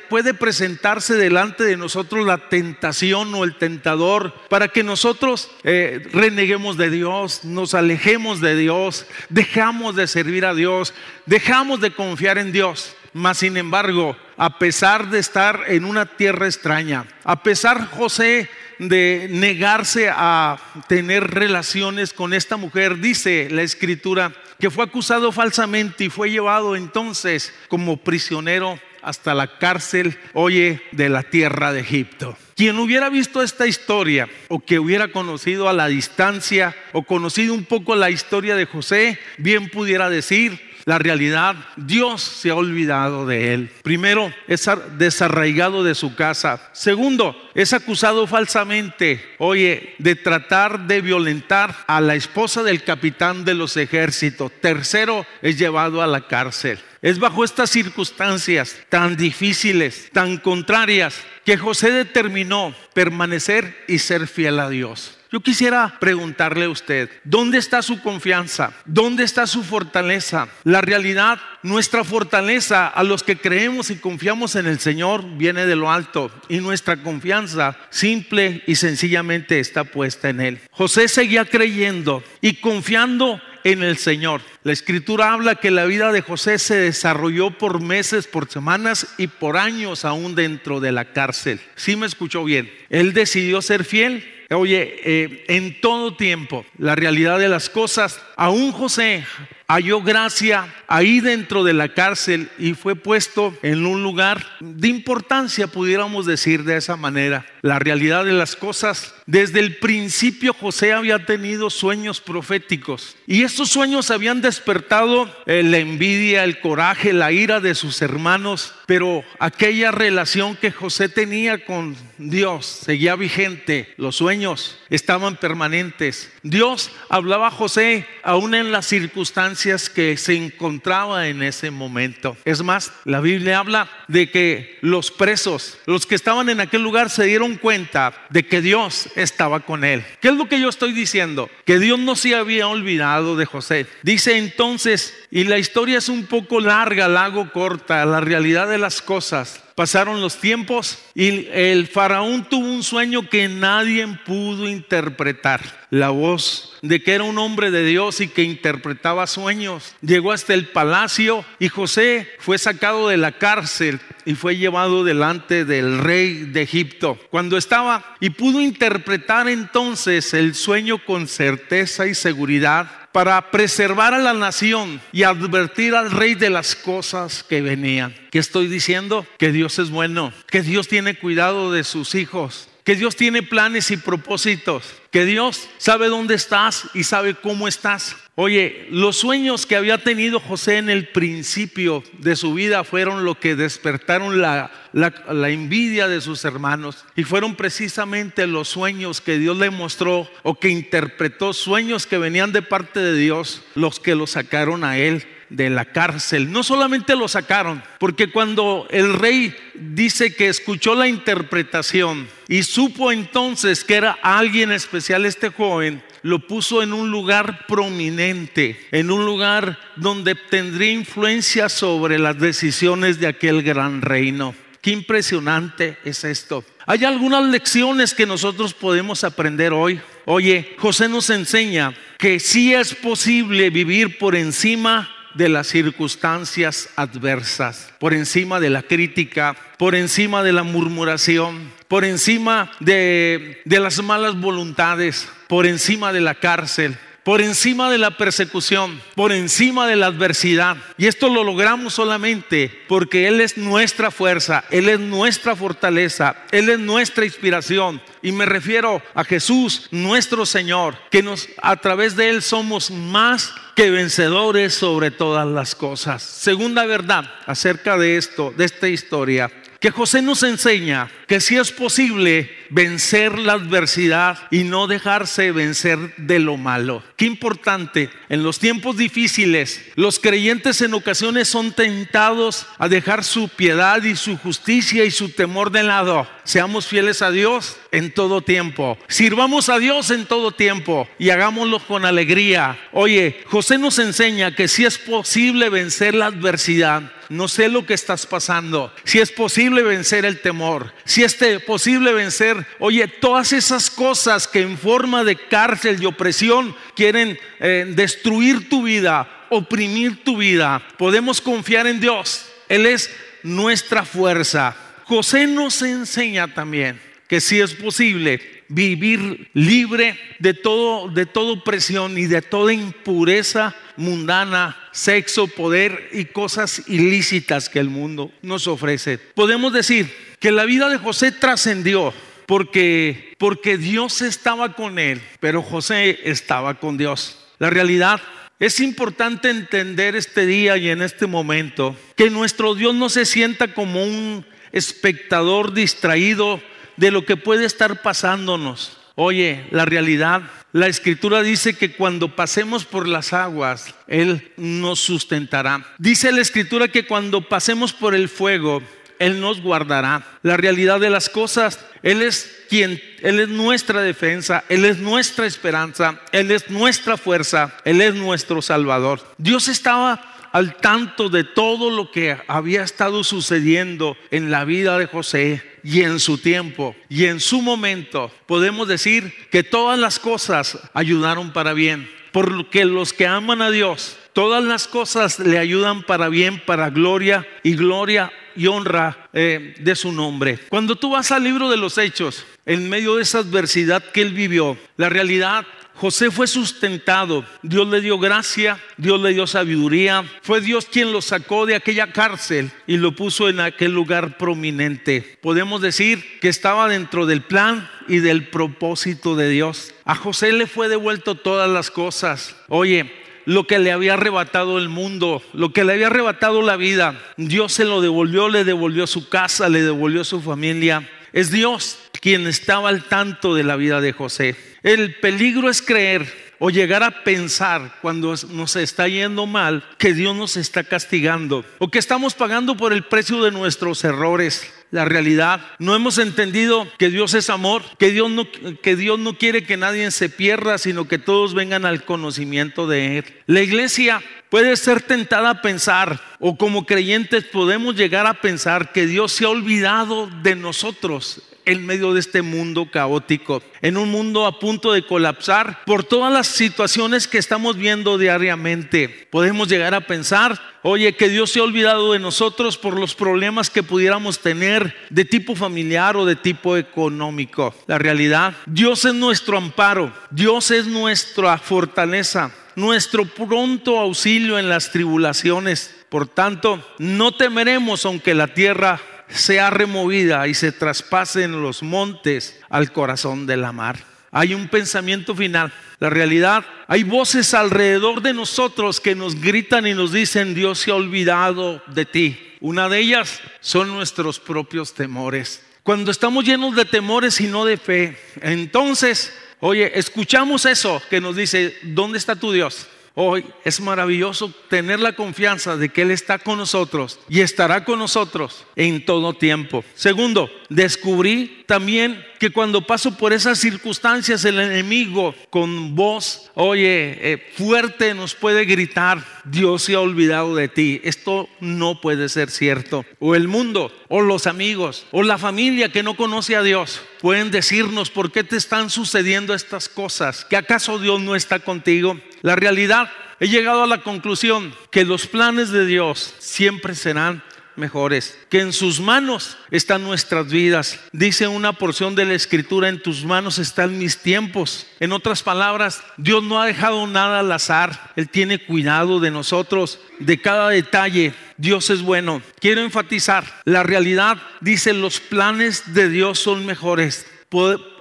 puede 0.09 0.35
presentarse 0.35 1.15
delante 1.15 1.65
de 1.65 1.77
nosotros 1.77 2.27
la 2.27 2.49
tentación 2.49 3.35
o 3.35 3.45
el 3.45 3.57
tentador 3.57 4.33
para 4.49 4.69
que 4.69 4.83
nosotros 4.83 5.51
eh, 5.65 6.09
reneguemos 6.13 6.77
de 6.77 6.91
Dios, 6.91 7.45
nos 7.45 7.75
alejemos 7.75 8.41
de 8.41 8.57
Dios, 8.57 9.07
dejamos 9.29 9.97
de 9.97 10.07
servir 10.07 10.45
a 10.45 10.55
Dios, 10.55 10.95
dejamos 11.27 11.81
de 11.81 11.93
confiar 11.93 12.39
en 12.39 12.53
Dios. 12.53 12.95
Mas 13.13 13.39
sin 13.39 13.57
embargo, 13.57 14.17
a 14.37 14.59
pesar 14.59 15.11
de 15.11 15.19
estar 15.19 15.65
en 15.69 15.85
una 15.85 16.07
tierra 16.07 16.47
extraña, 16.47 17.07
a 17.25 17.43
pesar 17.43 17.89
José 17.91 18.49
de 18.79 19.29
negarse 19.31 20.09
a 20.11 20.59
tener 20.89 21.31
relaciones 21.31 22.13
con 22.13 22.33
esta 22.33 22.57
mujer, 22.57 22.99
dice 22.99 23.49
la 23.51 23.63
escritura, 23.63 24.33
que 24.59 24.71
fue 24.71 24.85
acusado 24.85 25.33
falsamente 25.33 26.05
y 26.05 26.11
fue 26.11 26.31
llevado 26.31 26.77
entonces 26.77 27.53
como 27.69 27.97
prisionero 27.99 28.79
hasta 29.03 29.35
la 29.35 29.59
cárcel, 29.59 30.17
oye, 30.35 30.83
de 30.93 31.09
la 31.09 31.23
tierra 31.23 31.73
de 31.73 31.81
Egipto. 31.81 32.37
Quien 32.55 32.79
hubiera 32.79 33.09
visto 33.09 33.43
esta 33.43 33.67
historia 33.67 34.29
o 34.49 34.61
que 34.61 34.79
hubiera 34.79 35.09
conocido 35.09 35.69
a 35.69 35.73
la 35.73 35.89
distancia 35.89 36.77
o 36.93 37.03
conocido 37.03 37.55
un 37.55 37.65
poco 37.65 37.97
la 37.97 38.11
historia 38.11 38.55
de 38.55 38.67
José, 38.67 39.19
bien 39.39 39.71
pudiera 39.71 40.11
decir, 40.11 40.61
la 40.91 40.99
realidad, 40.99 41.55
Dios 41.77 42.21
se 42.21 42.51
ha 42.51 42.57
olvidado 42.57 43.25
de 43.25 43.55
él. 43.55 43.71
Primero, 43.85 44.35
es 44.49 44.69
desarraigado 44.99 45.85
de 45.85 45.95
su 45.95 46.17
casa. 46.17 46.61
Segundo, 46.73 47.37
es 47.55 47.73
acusado 47.73 48.27
falsamente, 48.27 49.25
oye, 49.39 49.95
de 49.99 50.17
tratar 50.17 50.89
de 50.89 51.01
violentar 51.01 51.77
a 51.87 52.01
la 52.01 52.17
esposa 52.17 52.65
del 52.65 52.83
capitán 52.83 53.45
de 53.45 53.55
los 53.55 53.77
ejércitos. 53.77 54.51
Tercero, 54.61 55.25
es 55.43 55.57
llevado 55.61 56.03
a 56.03 56.09
la 56.09 56.27
cárcel. 56.27 56.81
Es 57.03 57.21
bajo 57.21 57.45
estas 57.45 57.71
circunstancias 57.71 58.77
tan 58.89 59.17
difíciles, 59.17 60.09
tan 60.13 60.39
contrarias, 60.39 61.21
que 61.45 61.57
José 61.57 61.93
determinó 61.93 62.75
permanecer 62.95 63.85
y 63.87 64.01
ser 64.01 64.27
fiel 64.27 64.59
a 64.59 64.69
Dios. 64.69 65.20
Yo 65.33 65.39
quisiera 65.39 65.97
preguntarle 66.01 66.65
a 66.65 66.71
usted, 66.71 67.09
¿dónde 67.23 67.59
está 67.59 67.83
su 67.83 68.03
confianza? 68.03 68.73
¿Dónde 68.85 69.23
está 69.23 69.47
su 69.47 69.63
fortaleza? 69.63 70.49
La 70.65 70.81
realidad, 70.81 71.39
nuestra 71.63 72.03
fortaleza 72.03 72.89
a 72.89 73.05
los 73.05 73.23
que 73.23 73.37
creemos 73.37 73.91
y 73.91 73.97
confiamos 73.97 74.57
en 74.57 74.67
el 74.67 74.81
Señor 74.81 75.25
viene 75.37 75.67
de 75.67 75.77
lo 75.77 75.93
alto 75.93 76.33
y 76.49 76.59
nuestra 76.59 76.97
confianza 76.97 77.77
simple 77.91 78.65
y 78.67 78.75
sencillamente 78.75 79.61
está 79.61 79.85
puesta 79.85 80.31
en 80.31 80.41
Él. 80.41 80.61
José 80.73 81.07
seguía 81.07 81.45
creyendo 81.45 82.25
y 82.41 82.55
confiando 82.55 83.41
en 83.63 83.85
el 83.85 83.99
Señor. 83.99 84.41
La 84.65 84.73
escritura 84.73 85.33
habla 85.33 85.55
que 85.55 85.71
la 85.71 85.85
vida 85.85 86.11
de 86.11 86.23
José 86.23 86.59
se 86.59 86.75
desarrolló 86.75 87.53
por 87.53 87.81
meses, 87.81 88.27
por 88.27 88.51
semanas 88.51 89.07
y 89.17 89.29
por 89.29 89.57
años 89.57 90.05
aún 90.05 90.35
dentro 90.35 90.81
de 90.81 90.91
la 90.91 91.13
cárcel. 91.13 91.61
Si 91.77 91.95
me 91.95 92.07
escuchó 92.07 92.43
bien. 92.43 92.73
Él 92.89 93.13
decidió 93.13 93.63
ser 93.63 93.85
fiel 93.85 94.40
Oye, 94.53 95.01
eh, 95.05 95.45
en 95.47 95.81
todo 95.81 96.17
tiempo, 96.17 96.67
la 96.77 96.97
realidad 96.97 97.39
de 97.39 97.49
las 97.49 97.71
cosas, 97.71 98.21
aún 98.37 98.73
José 98.73 99.25
halló 99.69 100.03
gracia 100.03 100.75
ahí 100.89 101.21
dentro 101.21 101.63
de 101.63 101.73
la 101.73 101.95
cárcel 101.95 102.51
y 102.59 102.75
fue 102.75 102.97
puesto 102.97 103.57
en 103.63 103.87
un 103.87 104.03
lugar 104.03 104.45
de 104.59 104.89
importancia, 104.89 105.69
pudiéramos 105.69 106.27
decir 106.27 106.65
de 106.65 106.77
esa 106.77 106.97
manera. 106.97 107.47
La 107.63 107.79
realidad 107.79 108.25
de 108.25 108.33
las 108.33 108.57
cosas, 108.57 109.15
desde 109.31 109.61
el 109.61 109.77
principio 109.77 110.53
José 110.53 110.93
había 110.93 111.25
tenido 111.25 111.71
sueños 111.71 112.21
proféticos 112.21 113.17
y 113.29 113.45
estos 113.45 113.71
sueños 113.71 114.11
habían 114.11 114.43
despertado 114.43 115.33
eh, 115.47 115.63
la 115.63 115.79
envidia, 115.79 116.43
el 116.43 116.59
coraje, 116.59 117.13
la 117.13 117.31
ira 117.31 117.61
de 117.61 117.77
sus 117.77 118.03
hermanos, 118.03 118.75
pero 118.87 119.23
aquella 119.39 119.93
relación 119.93 120.57
que 120.57 120.73
José 120.73 121.09
tenía 121.09 121.65
con 121.65 121.97
Dios 122.19 122.67
seguía 122.67 123.15
vigente, 123.15 123.95
los 123.97 124.17
sueños 124.17 124.79
estaban 124.91 125.37
permanentes. 125.37 126.33
Dios 126.43 126.91
hablaba 127.09 127.47
a 127.47 127.53
José 127.53 128.07
aún 128.25 128.55
en 128.55 128.73
las 128.73 128.87
circunstancias 128.87 129.89
que 129.89 130.17
se 130.17 130.35
encontraba 130.35 131.29
en 131.29 131.45
ese 131.45 131.71
momento. 131.71 132.37
Es 132.45 132.63
más, 132.63 132.93
la 133.05 133.21
Biblia 133.21 133.61
habla 133.61 133.89
de 134.09 134.29
que 134.29 134.79
los 134.81 135.13
presos, 135.13 135.79
los 135.87 136.05
que 136.05 136.17
estaban 136.17 136.49
en 136.49 136.61
aquel 136.61 136.83
lugar, 136.83 137.11
se 137.11 137.25
dieron 137.25 137.57
cuenta 137.57 138.27
de 138.31 138.45
que 138.45 138.61
Dios 138.61 139.09
estaba 139.23 139.61
con 139.61 139.85
él. 139.85 140.05
¿Qué 140.21 140.29
es 140.29 140.35
lo 140.35 140.49
que 140.49 140.61
yo 140.61 140.69
estoy 140.69 140.93
diciendo? 140.93 141.49
Que 141.65 141.79
Dios 141.79 141.99
no 141.99 142.17
se 142.17 142.35
había 142.35 142.69
olvidado 142.69 143.37
de 143.37 143.47
José. 143.47 143.87
Dice 144.03 144.39
entonces, 144.39 145.15
y 145.31 145.45
la 145.45 145.59
historia 145.59 145.99
es 145.99 146.09
un 146.09 146.27
poco 146.27 146.61
larga, 146.61 147.09
la 147.09 147.27
hago 147.27 147.53
corta, 147.53 148.05
la 148.05 148.21
realidad 148.21 148.69
de 148.69 148.79
las 148.79 149.03
cosas. 149.03 149.63
Pasaron 149.81 150.21
los 150.21 150.37
tiempos 150.37 150.99
y 151.15 151.49
el 151.55 151.87
faraón 151.87 152.47
tuvo 152.51 152.67
un 152.67 152.83
sueño 152.83 153.31
que 153.31 153.49
nadie 153.49 154.07
pudo 154.27 154.69
interpretar. 154.69 155.81
La 155.89 156.11
voz 156.11 156.77
de 156.83 157.03
que 157.03 157.15
era 157.15 157.25
un 157.25 157.39
hombre 157.39 157.71
de 157.71 157.83
Dios 157.83 158.21
y 158.21 158.29
que 158.29 158.43
interpretaba 158.43 159.27
sueños. 159.27 159.95
Llegó 160.03 160.33
hasta 160.33 160.53
el 160.53 160.67
palacio 160.67 161.47
y 161.59 161.69
José 161.69 162.29
fue 162.41 162.59
sacado 162.59 163.09
de 163.09 163.17
la 163.17 163.33
cárcel 163.33 164.01
y 164.27 164.35
fue 164.35 164.59
llevado 164.59 165.03
delante 165.03 165.65
del 165.65 165.99
rey 165.99 166.35
de 166.45 166.61
Egipto. 166.61 167.19
Cuando 167.31 167.57
estaba 167.57 168.17
y 168.21 168.31
pudo 168.31 168.61
interpretar 168.61 169.49
entonces 169.49 170.35
el 170.35 170.55
sueño 170.55 171.03
con 171.07 171.27
certeza 171.27 172.07
y 172.07 172.15
seguridad, 172.15 173.00
para 173.13 173.51
preservar 173.51 174.15
a 174.15 174.19
la 174.19 174.33
nación 174.33 175.01
y 175.13 175.25
advertir 175.25 175.95
al 175.95 176.11
rey 176.11 176.35
de 176.35 176.51
las 176.51 176.75
cosas 176.75 177.43
que 177.43 177.61
venían. 177.61 178.15
¿Qué 178.31 178.39
estoy 178.39 178.69
diciendo? 178.69 179.27
Que 179.39 179.53
Dios 179.53 179.79
es 179.79 179.91
bueno, 179.91 180.33
que 180.47 180.63
Dios 180.63 180.89
tiene 180.89 181.19
cuidado 181.19 181.73
de 181.73 181.85
sus 181.85 182.15
hijos, 182.15 182.70
que 182.85 182.97
Dios 182.97 183.17
tiene 183.17 183.43
planes 183.43 183.91
y 183.91 183.97
propósitos, 183.97 184.85
que 185.11 185.25
Dios 185.25 185.69
sabe 185.79 186.09
dónde 186.09 186.35
estás 186.35 186.85
y 186.95 187.05
sabe 187.05 187.35
cómo 187.35 187.69
estás. 187.69 188.17
Oye, 188.37 188.87
los 188.91 189.17
sueños 189.17 189.67
que 189.67 189.77
había 189.77 189.99
tenido 189.99 190.41
José 190.41 190.79
en 190.79 190.89
el 190.89 191.09
principio 191.09 192.03
de 192.19 192.37
su 192.37 192.55
vida 192.55 192.85
fueron 192.85 193.25
lo 193.25 193.39
que 193.39 193.55
despertaron 193.55 194.41
la, 194.41 194.71
la, 194.93 195.51
envidia 195.51 196.09
de 196.09 196.23
sus 196.23 196.45
hermanos 196.47 197.05
y 197.17 197.25
fueron 197.25 197.55
precisamente 197.55 198.47
los 198.47 198.69
sueños 198.69 199.21
que 199.21 199.39
Dios 199.39 199.59
le 199.59 199.69
mostró 199.69 200.31
o 200.43 200.59
que 200.59 200.71
interpretó, 200.71 201.53
sueños 201.53 202.07
que 202.07 202.17
venían 202.17 202.53
de 202.53 202.63
parte 202.63 203.01
de 203.01 203.15
Dios, 203.15 203.63
los 203.75 204.01
que 204.01 204.15
lo 204.15 204.27
sacaron 204.27 204.85
a 204.85 204.97
él 204.97 205.27
de 205.51 205.69
la 205.69 205.85
cárcel. 205.85 206.51
No 206.51 206.63
solamente 206.63 207.17
lo 207.17 207.29
sacaron, 207.29 207.83
porque 207.99 208.31
cuando 208.31 208.87
el 208.91 209.13
rey 209.13 209.55
dice 209.75 210.35
que 210.35 210.49
escuchó 210.49 210.95
la 210.95 211.09
interpretación 211.09 212.29
y 212.49 212.63
supo 212.63 213.13
entonces 213.13 213.85
que 213.85 213.97
era 213.97 214.13
alguien 214.23 214.73
especial 214.73 215.27
este 215.27 215.51
joven, 215.51 216.03
lo 216.23 216.47
puso 216.47 216.83
en 216.83 216.93
un 216.93 217.11
lugar 217.11 217.67
prominente, 217.67 218.79
en 218.93 219.11
un 219.11 219.25
lugar 219.25 219.79
donde 219.97 220.35
tendría 220.35 220.93
influencia 220.93 221.69
sobre 221.69 222.19
las 222.19 222.39
decisiones 222.39 223.19
de 223.21 223.27
aquel 223.27 223.63
gran 223.63 224.03
reino. 224.03 224.55
Qué 224.81 224.93
impresionante 224.93 225.99
es 226.05 226.25
esto. 226.25 226.65
Hay 226.87 227.05
algunas 227.05 227.45
lecciones 227.45 228.15
que 228.15 228.27
nosotros 228.27 228.73
podemos 228.73 229.25
aprender 229.25 229.73
hoy. 229.73 230.01
Oye, 230.25 230.75
José 230.79 231.09
nos 231.09 231.29
enseña 231.31 231.95
que 232.19 232.41
sí 232.41 232.73
es 232.73 232.95
posible 232.95 233.71
vivir 233.71 234.19
por 234.19 234.35
encima 234.35 235.11
de 235.35 235.49
las 235.49 235.67
circunstancias 235.69 236.89
adversas, 236.97 237.93
por 237.99 238.15
encima 238.15 238.61
de 238.61 238.71
la 238.71 238.83
crítica, 238.83 239.57
por 239.79 239.95
encima 239.95 240.43
de 240.43 240.53
la 240.53 240.63
murmuración, 240.63 241.73
por 241.89 242.05
encima 242.05 242.71
de, 242.81 243.63
las 243.65 244.03
malas 244.03 244.41
voluntades, 244.41 245.29
por 245.49 245.67
encima 245.67 246.13
de 246.13 246.21
la 246.21 246.35
cárcel, 246.35 246.97
por 247.31 247.43
encima 247.43 247.89
de 247.93 247.99
la 247.99 248.17
persecución, 248.17 249.01
por 249.15 249.31
encima 249.31 249.87
de 249.87 249.95
la 249.95 250.07
adversidad. 250.07 250.77
Y 250.99 251.07
esto 251.07 251.29
lo 251.29 251.45
logramos 251.45 251.95
solamente 251.95 252.83
porque 252.89 253.29
Él 253.29 253.41
es 253.41 253.57
nuestra 253.57 254.11
fuerza, 254.11 254.65
Él 254.69 254.89
es 254.89 254.99
nuestra 254.99 255.55
fortaleza, 255.55 256.35
Él 256.51 256.69
es 256.69 256.81
nuestra 256.81 257.25
inspiración. 257.25 258.03
Y 258.21 258.33
me 258.33 258.47
refiero 258.47 259.01
a 259.15 259.23
Jesús, 259.23 259.87
nuestro 259.93 260.45
Señor, 260.45 260.97
que 261.09 261.23
nos 261.23 261.49
a 261.63 261.77
través 261.77 262.17
de 262.17 262.31
Él 262.31 262.43
somos 262.43 262.91
más 262.91 263.55
que 263.77 263.93
vencedores 263.93 264.75
sobre 264.75 265.13
todas 265.13 265.47
las 265.47 265.77
cosas. 265.77 266.25
Segunda 266.25 266.85
verdad 266.85 267.33
acerca 267.47 267.97
de 267.97 268.17
esto, 268.17 268.53
de 268.57 268.65
esta 268.65 268.89
historia, 268.89 269.53
que 269.79 269.93
José 269.93 270.21
nos 270.21 270.43
enseña 270.43 271.09
que 271.29 271.41
si 271.41 271.57
es 271.57 271.71
posible 271.71 272.60
vencer 272.71 273.39
la 273.39 273.55
adversidad 273.55 274.39
y 274.51 274.65
no 274.65 274.87
dejarse 274.87 275.53
vencer 275.53 276.15
de 276.17 276.39
lo 276.39 276.57
malo. 276.57 277.03
Qué 277.17 277.27
importante, 277.27 278.11
en 278.29 278.43
los 278.43 278.59
tiempos 278.59 278.97
difíciles, 278.97 279.85
los 279.97 280.19
creyentes 280.19 280.81
en 280.81 280.95
ocasiones 280.95 281.49
son 281.49 281.73
tentados 281.73 282.67
a 282.79 282.89
dejar 282.89 283.25
su 283.25 283.49
piedad 283.49 284.03
y 284.03 284.17
su 284.17 284.39
justicia 284.39 285.05
y 285.05 285.11
su 285.11 285.31
temor 285.31 285.71
de 285.71 285.83
lado. 285.83 286.27
Seamos 286.45 286.87
fieles 286.87 287.23
a 287.23 287.31
Dios 287.31 287.77
en 287.93 288.13
todo 288.13 288.43
tiempo. 288.43 288.99
Sirvamos 289.09 289.69
a 289.69 289.79
Dios 289.79 290.11
en 290.11 290.27
todo 290.27 290.53
tiempo 290.53 291.09
y 291.19 291.31
hagámoslo 291.31 291.79
con 291.81 292.05
alegría. 292.05 292.79
Oye, 292.93 293.43
José 293.47 293.79
nos 293.79 293.99
enseña 293.99 294.55
que 294.55 294.69
si 294.69 294.85
es 294.85 294.99
posible 294.99 295.69
vencer 295.69 296.15
la 296.15 296.27
adversidad, 296.27 297.13
no 297.31 297.47
sé 297.47 297.69
lo 297.69 297.87
que 297.87 297.95
estás 297.95 298.27
pasando, 298.27 298.93
si 299.05 299.21
es 299.21 299.31
posible 299.31 299.83
vencer 299.83 300.25
el 300.25 300.41
temor, 300.41 300.93
si 301.05 301.23
es 301.23 301.39
posible 301.65 302.13
vencer, 302.13 302.60
oye, 302.79 303.07
todas 303.09 303.53
esas 303.53 303.91
cosas 303.91 304.47
que 304.47 304.61
en 304.61 304.79
forma 304.79 305.25
de 305.25 305.37
cárcel 305.37 306.03
y 306.03 306.07
opresión 306.07 306.75
quieren 306.95 307.39
eh, 307.59 307.87
destruir 307.95 308.69
tu 308.69 308.85
vida, 308.85 309.47
oprimir 309.51 310.25
tu 310.25 310.39
vida, 310.39 310.83
podemos 310.97 311.41
confiar 311.41 311.87
en 311.87 312.01
Dios. 312.01 312.47
Él 312.69 312.87
es 312.87 313.11
nuestra 313.43 314.05
fuerza. 314.05 314.77
José 315.05 315.47
nos 315.47 315.83
enseña 315.83 316.55
también 316.55 317.01
que 317.27 317.41
si 317.41 317.61
es 317.61 317.75
posible 317.75 318.41
vivir 318.69 319.51
libre 319.53 320.19
de 320.39 320.55
todo 320.55 321.09
de 321.09 321.27
toda 321.27 321.53
opresión 321.53 322.17
y 322.17 322.27
de 322.27 322.41
toda 322.41 322.73
impureza 322.73 323.75
mundana, 323.97 324.77
sexo, 324.93 325.47
poder 325.49 326.09
y 326.13 326.27
cosas 326.27 326.83
ilícitas 326.87 327.69
que 327.69 327.81
el 327.81 327.91
mundo 327.91 328.33
nos 328.43 328.67
ofrece. 328.67 329.19
Podemos 329.19 329.73
decir 329.73 330.13
que 330.39 330.51
la 330.53 330.65
vida 330.65 330.89
de 330.89 330.97
José 330.97 331.33
trascendió 331.33 332.15
porque 332.51 333.37
porque 333.39 333.79
Dios 333.79 334.23
estaba 334.23 334.73
con 334.75 334.99
él, 334.99 335.23
pero 335.39 335.63
José 335.63 336.19
estaba 336.25 336.81
con 336.81 336.99
Dios. 336.99 337.39
La 337.61 337.71
realidad 337.71 338.21
es 338.59 338.81
importante 338.81 339.51
entender 339.51 340.17
este 340.17 340.47
día 340.47 340.77
y 340.77 340.91
en 340.91 341.01
este 341.01 341.29
momento 341.29 341.97
que 342.17 342.29
nuestro 342.29 342.75
Dios 342.75 342.93
no 342.97 343.09
se 343.09 343.25
sienta 343.25 343.73
como 343.73 344.03
un 344.03 344.45
espectador 344.73 345.73
distraído 345.75 346.61
de 346.97 347.13
lo 347.13 347.25
que 347.25 347.37
puede 347.37 347.67
estar 347.67 348.03
pasándonos. 348.03 348.99
Oye, 349.15 349.67
la 349.71 349.85
realidad, 349.85 350.43
la 350.73 350.89
escritura 350.89 351.43
dice 351.43 351.75
que 351.75 351.93
cuando 351.93 352.35
pasemos 352.35 352.85
por 352.85 353.07
las 353.07 353.33
aguas, 353.33 353.95
Él 354.09 354.51
nos 354.57 354.99
sustentará. 354.99 355.87
Dice 355.99 356.33
la 356.33 356.41
escritura 356.41 356.89
que 356.89 357.07
cuando 357.07 357.49
pasemos 357.49 357.93
por 357.93 358.17
el 358.17 358.29
fuego, 358.29 358.83
Él 359.21 359.39
nos 359.39 359.61
guardará. 359.61 360.27
La 360.43 360.57
realidad 360.57 360.99
de 360.99 361.11
las 361.11 361.29
cosas, 361.29 361.79
Él 362.03 362.23
es 362.23 362.65
quien, 362.69 363.01
Él 363.23 363.39
es 363.39 363.49
nuestra 363.49 364.03
defensa, 364.03 364.65
Él 364.69 364.85
es 364.85 364.99
nuestra 364.99 365.47
esperanza, 365.47 366.19
Él 366.33 366.51
es 366.51 366.69
nuestra 366.71 367.17
fuerza, 367.17 367.73
Él 367.85 368.01
es 368.01 368.15
nuestro 368.15 368.63
Salvador. 368.63 369.23
Dios 369.39 369.69
estaba 369.69 370.27
al 370.53 370.77
tanto 370.77 371.29
de 371.29 371.45
todo 371.45 371.91
lo 371.91 372.11
que 372.11 372.37
había 372.49 372.83
estado 372.83 373.23
sucediendo 373.23 374.17
en 374.31 374.51
la 374.51 374.65
vida 374.65 374.99
de 374.99 375.07
José 375.07 375.63
y 375.85 376.01
en 376.01 376.19
su 376.19 376.39
tiempo 376.39 376.97
y 377.09 377.27
en 377.27 377.41
su 377.41 377.63
momento. 377.63 378.33
Podemos 378.47 378.89
decir 378.89 379.33
que 379.51 379.63
todas 379.63 379.99
las 379.99 380.19
cosas 380.19 380.79
ayudaron 380.95 381.53
para 381.53 381.75
bien, 381.75 382.11
porque 382.33 382.87
los 382.87 383.13
que 383.13 383.27
aman 383.27 383.61
a 383.61 383.71
Dios, 383.71 384.17
todas 384.33 384.65
las 384.65 384.89
cosas 384.89 385.39
le 385.39 385.59
ayudan 385.59 386.03
para 386.05 386.29
bien, 386.29 386.61
para 386.65 386.89
gloria 386.91 387.47
y 387.63 387.75
gloria 387.75 388.33
y 388.57 388.67
honra 388.67 389.29
eh, 389.33 389.75
de 389.79 389.97
su 389.97 390.13
nombre. 390.13 390.59
Cuando 390.69 390.97
tú 390.97 391.11
vas 391.11 391.31
al 391.33 391.45
libro 391.45 391.71
de 391.71 391.77
los 391.77 391.99
hechos, 391.99 392.45
en 392.67 392.89
medio 392.89 393.17
de 393.17 393.23
esa 393.23 393.39
adversidad 393.39 394.03
que 394.03 394.23
él 394.23 394.33
vivió, 394.33 394.77
la 394.97 395.09
realidad 395.09 395.67
José 396.01 396.31
fue 396.31 396.47
sustentado, 396.47 397.45
Dios 397.63 397.87
le 397.89 398.01
dio 398.01 398.19
gracia, 398.19 398.81
Dios 398.97 399.21
le 399.21 399.35
dio 399.35 399.47
sabiduría, 399.47 400.25
fue 400.41 400.63
Dios 400.63 400.87
quien 400.87 401.13
lo 401.13 401.21
sacó 401.21 401.67
de 401.67 401.75
aquella 401.75 402.11
cárcel 402.11 402.71
y 402.87 402.97
lo 402.97 403.15
puso 403.15 403.51
en 403.51 403.61
aquel 403.61 403.93
lugar 403.93 404.39
prominente. 404.39 405.39
Podemos 405.43 405.83
decir 405.83 406.41
que 406.41 406.49
estaba 406.49 406.89
dentro 406.89 407.27
del 407.27 407.43
plan 407.43 407.91
y 408.09 408.21
del 408.21 408.49
propósito 408.49 409.37
de 409.37 409.51
Dios. 409.51 409.93
A 410.07 410.15
José 410.15 410.53
le 410.53 410.67
fue 410.67 410.89
devuelto 410.89 411.35
todas 411.35 411.69
las 411.69 411.91
cosas. 411.91 412.57
Oye, 412.69 413.20
lo 413.45 413.67
que 413.67 413.79
le 413.79 413.93
había 413.93 414.15
arrebatado 414.15 414.79
el 414.79 414.89
mundo, 414.89 415.43
lo 415.53 415.73
que 415.73 415.85
le 415.85 415.95
había 415.95 416.09
arrebatado 416.09 416.63
la 416.63 416.77
vida, 416.77 417.21
Dios 417.37 417.73
se 417.73 417.85
lo 417.85 418.01
devolvió, 418.01 418.49
le 418.49 418.65
devolvió 418.65 419.07
su 419.07 419.29
casa, 419.29 419.69
le 419.69 419.83
devolvió 419.83 420.25
su 420.25 420.41
familia. 420.41 421.09
Es 421.33 421.51
Dios 421.51 421.99
quien 422.21 422.47
estaba 422.47 422.89
al 422.89 423.05
tanto 423.05 423.55
de 423.55 423.63
la 423.63 423.77
vida 423.77 424.01
de 424.01 424.13
José. 424.13 424.57
El 424.83 425.15
peligro 425.17 425.69
es 425.71 425.83
creer 425.83 426.51
o 426.59 426.71
llegar 426.71 427.03
a 427.03 427.25
pensar 427.25 427.97
cuando 428.03 428.35
nos 428.51 428.77
está 428.77 429.09
yendo 429.09 429.47
mal 429.47 429.83
que 429.99 430.13
Dios 430.13 430.37
nos 430.37 430.57
está 430.57 430.85
castigando 430.85 431.65
o 431.79 431.91
que 431.91 431.99
estamos 431.99 432.35
pagando 432.35 432.77
por 432.77 432.93
el 432.93 433.05
precio 433.05 433.43
de 433.43 433.51
nuestros 433.51 434.05
errores. 434.05 434.71
La 434.91 435.05
realidad, 435.05 435.61
no 435.79 435.95
hemos 435.95 436.19
entendido 436.19 436.87
que 436.99 437.11
Dios 437.11 437.35
es 437.35 437.49
amor, 437.49 437.83
que 437.99 438.11
Dios 438.11 438.29
no, 438.29 438.49
que 438.83 438.97
Dios 438.97 439.21
no 439.21 439.39
quiere 439.39 439.65
que 439.65 439.77
nadie 439.77 440.11
se 440.11 440.29
pierda, 440.29 440.79
sino 440.79 441.07
que 441.07 441.19
todos 441.19 441.55
vengan 441.55 441.85
al 441.85 442.05
conocimiento 442.05 442.89
de 442.89 443.19
Él. 443.19 443.25
La 443.47 443.61
iglesia 443.61 444.21
puede 444.49 444.77
ser 444.77 445.01
tentada 445.01 445.51
a 445.51 445.63
pensar, 445.63 446.21
o 446.41 446.57
como 446.57 446.87
creyentes 446.87 447.45
podemos 447.45 447.95
llegar 447.95 448.27
a 448.27 448.41
pensar 448.41 448.91
que 448.91 449.07
Dios 449.07 449.31
se 449.31 449.45
ha 449.45 449.51
olvidado 449.51 450.29
de 450.43 450.57
nosotros 450.57 451.43
en 451.65 451.87
medio 451.87 452.15
de 452.15 452.21
este 452.21 452.43
mundo 452.43 452.91
caótico, 452.91 453.63
en 453.83 453.97
un 453.97 454.11
mundo 454.11 454.47
a 454.47 454.59
punto 454.59 454.93
de 454.93 455.05
colapsar 455.05 455.85
por 455.85 456.05
todas 456.05 456.33
las 456.33 456.47
situaciones 456.47 457.29
que 457.29 457.39
estamos 457.39 457.77
viendo 457.77 458.19
diariamente. 458.19 459.29
Podemos 459.31 459.69
llegar 459.69 459.95
a 459.95 460.07
pensar, 460.07 460.61
oye, 460.83 461.15
que 461.15 461.29
Dios 461.29 461.51
se 461.51 461.61
ha 461.61 461.65
olvidado 461.65 462.13
de 462.13 462.19
nosotros 462.19 462.79
por 462.79 462.99
los 462.99 463.15
problemas 463.15 463.71
que 463.71 463.83
pudiéramos 463.83 464.41
tener 464.41 464.95
de 465.11 465.25
tipo 465.25 465.55
familiar 465.55 466.17
o 466.17 466.25
de 466.25 466.37
tipo 466.37 466.77
económico. 466.77 467.75
La 467.87 467.99
realidad, 467.99 468.55
Dios 468.67 469.05
es 469.05 469.15
nuestro 469.15 469.59
amparo, 469.59 470.13
Dios 470.31 470.71
es 470.71 470.87
nuestra 470.87 471.59
fortaleza, 471.59 472.53
nuestro 472.77 473.25
pronto 473.25 473.99
auxilio 473.99 474.59
en 474.59 474.69
las 474.69 474.91
tribulaciones. 474.91 475.95
Por 476.09 476.27
tanto, 476.27 476.85
no 476.99 477.33
temeremos 477.33 478.05
aunque 478.05 478.35
la 478.35 478.49
tierra 478.49 479.01
sea 479.33 479.71
removida 479.71 480.47
y 480.49 480.55
se 480.55 480.73
traspasen 480.73 481.63
los 481.63 481.83
montes 481.83 482.59
al 482.69 482.93
corazón 482.93 483.47
de 483.47 483.57
la 483.57 483.73
mar. 483.73 483.99
Hay 484.33 484.55
un 484.55 484.69
pensamiento 484.69 485.35
final. 485.35 485.73
La 485.99 486.09
realidad, 486.09 486.65
hay 486.87 487.03
voces 487.03 487.53
alrededor 487.53 488.23
de 488.23 488.33
nosotros 488.33 489.01
que 489.01 489.15
nos 489.15 489.41
gritan 489.41 489.87
y 489.87 489.95
nos 489.95 490.13
dicen, 490.13 490.55
Dios 490.55 490.79
se 490.79 490.91
ha 490.91 490.95
olvidado 490.95 491.83
de 491.89 492.07
ti. 492.07 492.39
Una 492.61 492.89
de 492.89 493.01
ellas 493.01 493.41
son 493.61 493.89
nuestros 493.89 494.39
propios 494.39 494.95
temores. 494.95 495.63
Cuando 495.83 496.11
estamos 496.11 496.45
llenos 496.45 496.77
de 496.77 496.85
temores 496.85 497.41
y 497.41 497.47
no 497.47 497.65
de 497.65 497.77
fe, 497.77 498.17
entonces, 498.43 499.33
oye, 499.61 499.99
escuchamos 499.99 500.65
eso 500.67 501.03
que 501.11 501.21
nos 501.21 501.37
dice, 501.37 501.77
¿dónde 501.83 502.19
está 502.19 502.37
tu 502.37 502.53
Dios? 502.53 502.87
Hoy 503.15 503.45
es 503.65 503.81
maravilloso 503.81 504.53
tener 504.69 505.01
la 505.01 505.15
confianza 505.15 505.77
de 505.77 505.89
que 505.89 506.03
Él 506.03 506.11
está 506.11 506.39
con 506.39 506.59
nosotros 506.59 507.19
y 507.29 507.41
estará 507.41 507.85
con 507.85 507.99
nosotros 507.99 508.65
en 508.77 509.05
todo 509.05 509.35
tiempo. 509.35 509.85
Segundo, 509.95 510.49
descubrí 510.69 511.60
también 511.71 512.27
que 512.41 512.51
cuando 512.51 512.85
paso 512.85 513.17
por 513.17 513.33
esas 513.33 513.61
circunstancias 513.61 514.45
el 514.45 514.59
enemigo 514.59 515.37
con 515.51 515.95
voz, 515.95 516.51
oye, 516.55 517.17
eh, 517.21 517.53
fuerte 517.57 518.13
nos 518.13 518.35
puede 518.35 518.65
gritar, 518.65 519.25
Dios 519.45 519.85
se 519.85 519.95
ha 519.95 520.01
olvidado 520.01 520.57
de 520.57 520.67
ti. 520.67 521.01
Esto 521.05 521.49
no 521.61 522.01
puede 522.01 522.29
ser 522.29 522.51
cierto. 522.51 523.05
O 523.21 523.37
el 523.37 523.47
mundo, 523.47 523.93
o 524.09 524.21
los 524.21 524.49
amigos, 524.49 525.07
o 525.13 525.23
la 525.23 525.39
familia 525.39 525.93
que 525.93 526.03
no 526.03 526.17
conoce 526.17 526.57
a 526.57 526.65
Dios, 526.65 527.03
pueden 527.21 527.53
decirnos 527.53 528.11
por 528.11 528.33
qué 528.33 528.43
te 528.43 528.57
están 528.57 528.91
sucediendo 528.91 529.55
estas 529.55 529.89
cosas, 529.89 530.45
que 530.45 530.57
acaso 530.57 530.99
Dios 530.99 531.21
no 531.21 531.37
está 531.37 531.61
contigo. 531.61 532.19
La 532.43 532.57
realidad, 532.57 533.13
he 533.39 533.47
llegado 533.47 533.85
a 533.85 533.87
la 533.87 534.03
conclusión 534.03 534.75
que 534.91 535.05
los 535.05 535.29
planes 535.29 535.71
de 535.71 535.87
Dios 535.87 536.35
siempre 536.41 536.97
serán 536.97 537.45
mejores, 537.81 538.39
que 538.49 538.61
en 538.61 538.73
sus 538.73 539.01
manos 539.01 539.57
están 539.73 540.05
nuestras 540.05 540.47
vidas. 540.49 541.01
Dice 541.13 541.49
una 541.49 541.73
porción 541.73 542.15
de 542.15 542.27
la 542.27 542.35
escritura, 542.35 542.89
en 542.89 543.03
tus 543.03 543.25
manos 543.25 543.59
están 543.59 543.99
mis 543.99 544.19
tiempos. 544.19 544.87
En 545.01 545.13
otras 545.13 545.43
palabras, 545.43 546.03
Dios 546.17 546.45
no 546.45 546.61
ha 546.61 546.67
dejado 546.67 547.07
nada 547.09 547.41
al 547.41 547.51
azar. 547.51 548.13
Él 548.15 548.29
tiene 548.29 548.65
cuidado 548.65 549.19
de 549.19 549.33
nosotros, 549.33 549.99
de 550.21 550.41
cada 550.41 550.69
detalle. 550.69 551.35
Dios 551.57 551.91
es 551.91 552.03
bueno. 552.03 552.43
Quiero 552.61 552.83
enfatizar, 552.83 553.45
la 553.65 553.83
realidad 553.83 554.39
dice, 554.61 554.93
los 554.93 555.19
planes 555.19 555.95
de 555.95 556.09
Dios 556.09 556.39
son 556.39 556.65
mejores. 556.67 557.27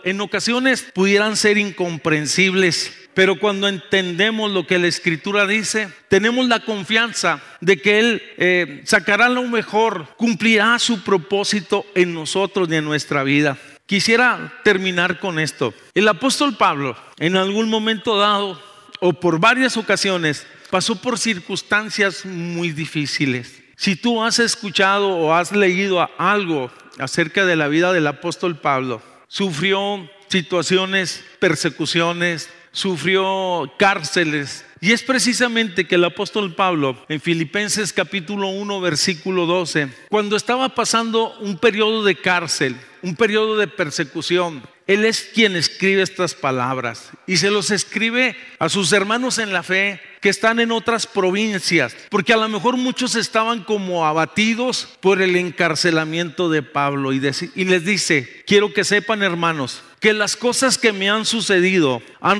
En 0.04 0.22
ocasiones 0.22 0.82
pudieran 0.94 1.36
ser 1.36 1.58
incomprensibles, 1.58 2.94
pero 3.14 3.40
cuando 3.40 3.68
entendemos 3.68 4.52
lo 4.52 4.66
que 4.66 4.80
la 4.80 4.88
escritura 4.88 5.46
dice, 5.46 5.90
tenemos 6.08 6.48
la 6.48 6.62
confianza 6.62 7.42
de 7.62 7.82
que 7.82 8.00
Él 8.00 8.22
eh, 8.38 8.82
sacará 8.86 9.30
lo 9.30 9.44
mejor, 9.44 10.16
cumplirá 10.18 10.80
su 10.80 11.04
propósito 11.04 11.86
en 11.96 12.14
nosotros 12.14 12.70
y 12.70 12.76
en 12.76 12.86
nuestra 12.86 13.24
vida. 13.24 13.58
Quisiera 13.86 14.54
terminar 14.64 15.20
con 15.20 15.40
esto. 15.40 15.74
El 15.96 16.08
apóstol 16.08 16.56
Pablo, 16.56 16.96
en 17.18 17.36
algún 17.36 17.70
momento 17.70 18.18
dado, 18.18 18.62
o 19.00 19.14
por 19.14 19.40
varias 19.40 19.78
ocasiones, 19.78 20.46
pasó 20.70 20.96
por 21.02 21.18
circunstancias 21.18 22.26
muy 22.26 22.72
difíciles. 22.72 23.62
Si 23.76 23.96
tú 23.96 24.24
has 24.24 24.40
escuchado 24.40 25.10
o 25.10 25.34
has 25.34 25.52
leído 25.52 26.08
algo 26.18 26.70
acerca 27.00 27.46
de 27.46 27.56
la 27.56 27.68
vida 27.68 27.94
del 27.94 28.08
apóstol 28.08 28.58
Pablo, 28.58 29.02
sufrió 29.30 30.10
situaciones, 30.28 31.24
persecuciones, 31.40 32.50
sufrió 32.72 33.72
cárceles. 33.78 34.66
Y 34.82 34.92
es 34.92 35.04
precisamente 35.04 35.88
que 35.88 35.96
el 35.96 36.04
apóstol 36.06 36.56
Pablo, 36.56 36.98
en 37.08 37.22
Filipenses 37.22 37.94
capítulo 37.94 38.50
1, 38.50 38.82
versículo 38.82 39.46
12, 39.46 39.90
cuando 40.10 40.36
estaba 40.36 40.70
pasando 40.70 41.38
un 41.40 41.58
periodo 41.58 42.04
de 42.04 42.16
cárcel, 42.16 42.76
un 43.02 43.16
periodo 43.16 43.58
de 43.58 43.68
persecución, 43.68 44.62
él 44.90 45.06
es 45.06 45.30
quien 45.36 45.56
escribe 45.56 46.02
estas 46.02 46.34
palabras 46.34 47.12
y 47.28 47.38
se 47.38 47.52
los 47.52 47.70
escribe 47.70 48.36
a 48.58 48.70
sus 48.70 48.92
hermanos 48.92 49.38
en 49.38 49.54
la 49.54 49.62
fe 49.62 50.02
que 50.20 50.30
están 50.30 50.60
en 50.60 50.72
otras 50.72 51.06
provincias, 51.06 51.96
porque 52.10 52.34
a 52.34 52.38
lo 52.38 52.50
mejor 52.50 52.76
muchos 52.76 53.14
estaban 53.14 53.64
como 53.64 54.08
abatidos 54.08 54.90
por 55.00 55.22
el 55.22 55.36
encarcelamiento 55.36 56.50
de 56.50 56.64
Pablo 56.64 57.14
y, 57.14 57.20
les 57.20 57.86
dice, 57.86 58.44
quiero 58.48 58.74
que 58.74 58.84
sepan 58.84 59.22
hermanos, 59.22 59.84
que 60.00 60.12
las 60.12 60.36
cosas 60.36 60.80
que 60.80 60.92
me 60.92 61.08
han 61.08 61.24
sucedido 61.24 62.02
han, 62.20 62.40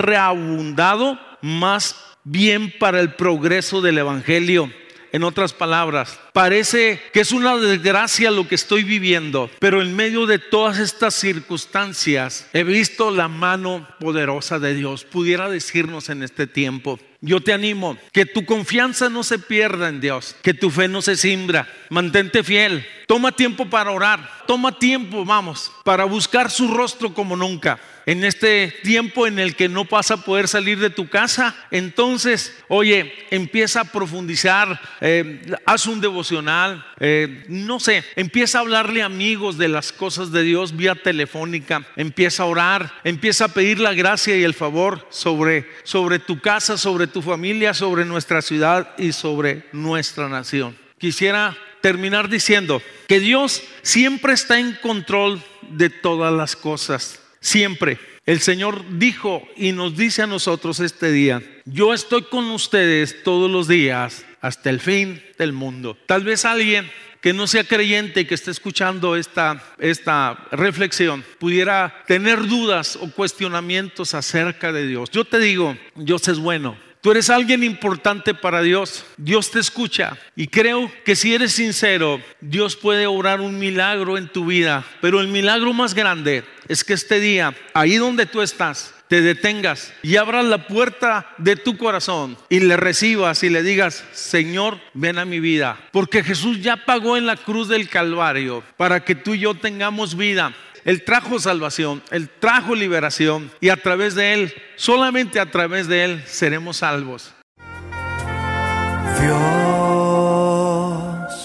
reabundado 0.00 1.20
más 1.40 1.94
bien 2.24 2.74
para 2.80 2.98
el 2.98 3.14
progreso 3.14 3.80
del 3.80 3.98
Evangelio 3.98 4.72
en 5.12 5.24
otras 5.24 5.52
palabras, 5.52 6.18
parece 6.32 7.00
que 7.12 7.20
es 7.20 7.32
una 7.32 7.56
desgracia 7.56 8.30
lo 8.30 8.46
que 8.48 8.54
estoy 8.54 8.84
viviendo, 8.84 9.50
pero 9.58 9.82
en 9.82 9.94
medio 9.94 10.26
de 10.26 10.38
todas 10.38 10.78
estas 10.78 11.14
circunstancias 11.14 12.48
he 12.52 12.64
visto 12.64 13.10
la 13.10 13.28
mano 13.28 13.88
poderosa 13.98 14.58
de 14.58 14.74
Dios. 14.74 15.04
Pudiera 15.04 15.48
decirnos 15.48 16.08
en 16.08 16.22
este 16.22 16.46
tiempo, 16.46 16.98
yo 17.22 17.42
te 17.42 17.52
animo 17.52 17.98
que 18.12 18.24
tu 18.24 18.46
confianza 18.46 19.10
no 19.10 19.22
se 19.22 19.38
pierda 19.38 19.88
en 19.88 20.00
Dios, 20.00 20.34
que 20.42 20.54
tu 20.54 20.70
fe 20.70 20.88
no 20.88 21.02
se 21.02 21.16
simbra. 21.16 21.68
Mantente 21.90 22.42
fiel. 22.42 22.86
Toma 23.06 23.32
tiempo 23.32 23.66
para 23.68 23.90
orar. 23.90 24.44
Toma 24.46 24.78
tiempo, 24.78 25.24
vamos, 25.24 25.70
para 25.84 26.04
buscar 26.04 26.50
su 26.50 26.68
rostro 26.68 27.12
como 27.12 27.36
nunca. 27.36 27.78
En 28.06 28.24
este 28.24 28.74
tiempo 28.82 29.26
en 29.26 29.38
el 29.38 29.54
que 29.56 29.68
no 29.68 29.84
vas 29.84 30.10
a 30.10 30.24
poder 30.24 30.48
salir 30.48 30.78
de 30.78 30.90
tu 30.90 31.08
casa, 31.08 31.54
entonces, 31.70 32.56
oye, 32.68 33.12
empieza 33.30 33.82
a 33.82 33.84
profundizar, 33.84 34.80
eh, 35.00 35.40
haz 35.66 35.86
un 35.86 36.00
devocional, 36.00 36.84
eh, 36.98 37.44
no 37.48 37.80
sé, 37.80 38.04
empieza 38.16 38.58
a 38.58 38.60
hablarle 38.62 39.02
a 39.02 39.06
amigos 39.06 39.58
de 39.58 39.68
las 39.68 39.92
cosas 39.92 40.32
de 40.32 40.42
Dios 40.42 40.76
vía 40.76 40.94
telefónica, 40.94 41.86
empieza 41.96 42.42
a 42.42 42.46
orar, 42.46 42.92
empieza 43.04 43.46
a 43.46 43.48
pedir 43.48 43.78
la 43.78 43.94
gracia 43.94 44.36
y 44.36 44.44
el 44.44 44.54
favor 44.54 45.06
sobre, 45.10 45.68
sobre 45.84 46.18
tu 46.18 46.40
casa, 46.40 46.78
sobre 46.78 47.06
tu 47.06 47.22
familia, 47.22 47.74
sobre 47.74 48.04
nuestra 48.04 48.42
ciudad 48.42 48.94
y 48.98 49.12
sobre 49.12 49.64
nuestra 49.72 50.28
nación. 50.28 50.76
Quisiera 50.98 51.56
terminar 51.80 52.28
diciendo 52.28 52.82
que 53.06 53.20
Dios 53.20 53.62
siempre 53.82 54.32
está 54.34 54.58
en 54.58 54.74
control 54.82 55.42
de 55.62 55.90
todas 55.90 56.32
las 56.32 56.56
cosas, 56.56 57.20
siempre. 57.40 57.98
El 58.26 58.40
Señor 58.40 58.84
dijo 58.98 59.42
y 59.56 59.72
nos 59.72 59.96
dice 59.96 60.22
a 60.22 60.26
nosotros 60.26 60.80
este 60.80 61.10
día, 61.10 61.42
yo 61.64 61.94
estoy 61.94 62.22
con 62.22 62.50
ustedes 62.50 63.22
todos 63.22 63.50
los 63.50 63.66
días 63.66 64.24
hasta 64.40 64.70
el 64.70 64.80
fin 64.80 65.22
del 65.38 65.52
mundo. 65.52 65.96
Tal 66.06 66.22
vez 66.22 66.44
alguien 66.44 66.90
que 67.20 67.32
no 67.32 67.46
sea 67.46 67.64
creyente 67.64 68.20
y 68.20 68.24
que 68.24 68.34
esté 68.34 68.50
escuchando 68.50 69.16
esta, 69.16 69.62
esta 69.78 70.46
reflexión 70.52 71.24
pudiera 71.38 72.02
tener 72.06 72.46
dudas 72.46 72.96
o 72.96 73.10
cuestionamientos 73.10 74.14
acerca 74.14 74.72
de 74.72 74.86
Dios. 74.86 75.10
Yo 75.10 75.24
te 75.24 75.38
digo, 75.38 75.76
Dios 75.96 76.28
es 76.28 76.38
bueno. 76.38 76.76
Tú 77.02 77.10
eres 77.12 77.30
alguien 77.30 77.64
importante 77.64 78.34
para 78.34 78.60
Dios. 78.60 79.06
Dios 79.16 79.50
te 79.50 79.58
escucha. 79.58 80.18
Y 80.36 80.48
creo 80.48 80.90
que 81.04 81.16
si 81.16 81.34
eres 81.34 81.52
sincero, 81.52 82.20
Dios 82.42 82.76
puede 82.76 83.06
obrar 83.06 83.40
un 83.40 83.58
milagro 83.58 84.18
en 84.18 84.28
tu 84.28 84.44
vida. 84.44 84.84
Pero 85.00 85.20
el 85.20 85.28
milagro 85.28 85.72
más 85.72 85.94
grande 85.94 86.44
es 86.70 86.84
que 86.84 86.92
este 86.92 87.18
día, 87.18 87.52
ahí 87.74 87.96
donde 87.96 88.26
tú 88.26 88.40
estás, 88.42 88.94
te 89.08 89.22
detengas 89.22 89.92
y 90.04 90.14
abras 90.14 90.44
la 90.44 90.68
puerta 90.68 91.34
de 91.36 91.56
tu 91.56 91.76
corazón 91.76 92.38
y 92.48 92.60
le 92.60 92.76
recibas 92.76 93.42
y 93.42 93.50
le 93.50 93.64
digas, 93.64 94.04
Señor, 94.12 94.78
ven 94.94 95.18
a 95.18 95.24
mi 95.24 95.40
vida. 95.40 95.80
Porque 95.90 96.22
Jesús 96.22 96.62
ya 96.62 96.76
pagó 96.76 97.16
en 97.16 97.26
la 97.26 97.34
cruz 97.34 97.66
del 97.66 97.88
Calvario 97.88 98.62
para 98.76 99.04
que 99.04 99.16
tú 99.16 99.34
y 99.34 99.40
yo 99.40 99.54
tengamos 99.54 100.16
vida. 100.16 100.54
Él 100.84 101.02
trajo 101.02 101.40
salvación, 101.40 102.04
Él 102.12 102.30
trajo 102.38 102.76
liberación 102.76 103.50
y 103.60 103.70
a 103.70 103.76
través 103.76 104.14
de 104.14 104.32
Él, 104.32 104.54
solamente 104.76 105.40
a 105.40 105.50
través 105.50 105.88
de 105.88 106.04
Él, 106.04 106.22
seremos 106.24 106.76
salvos. 106.76 107.34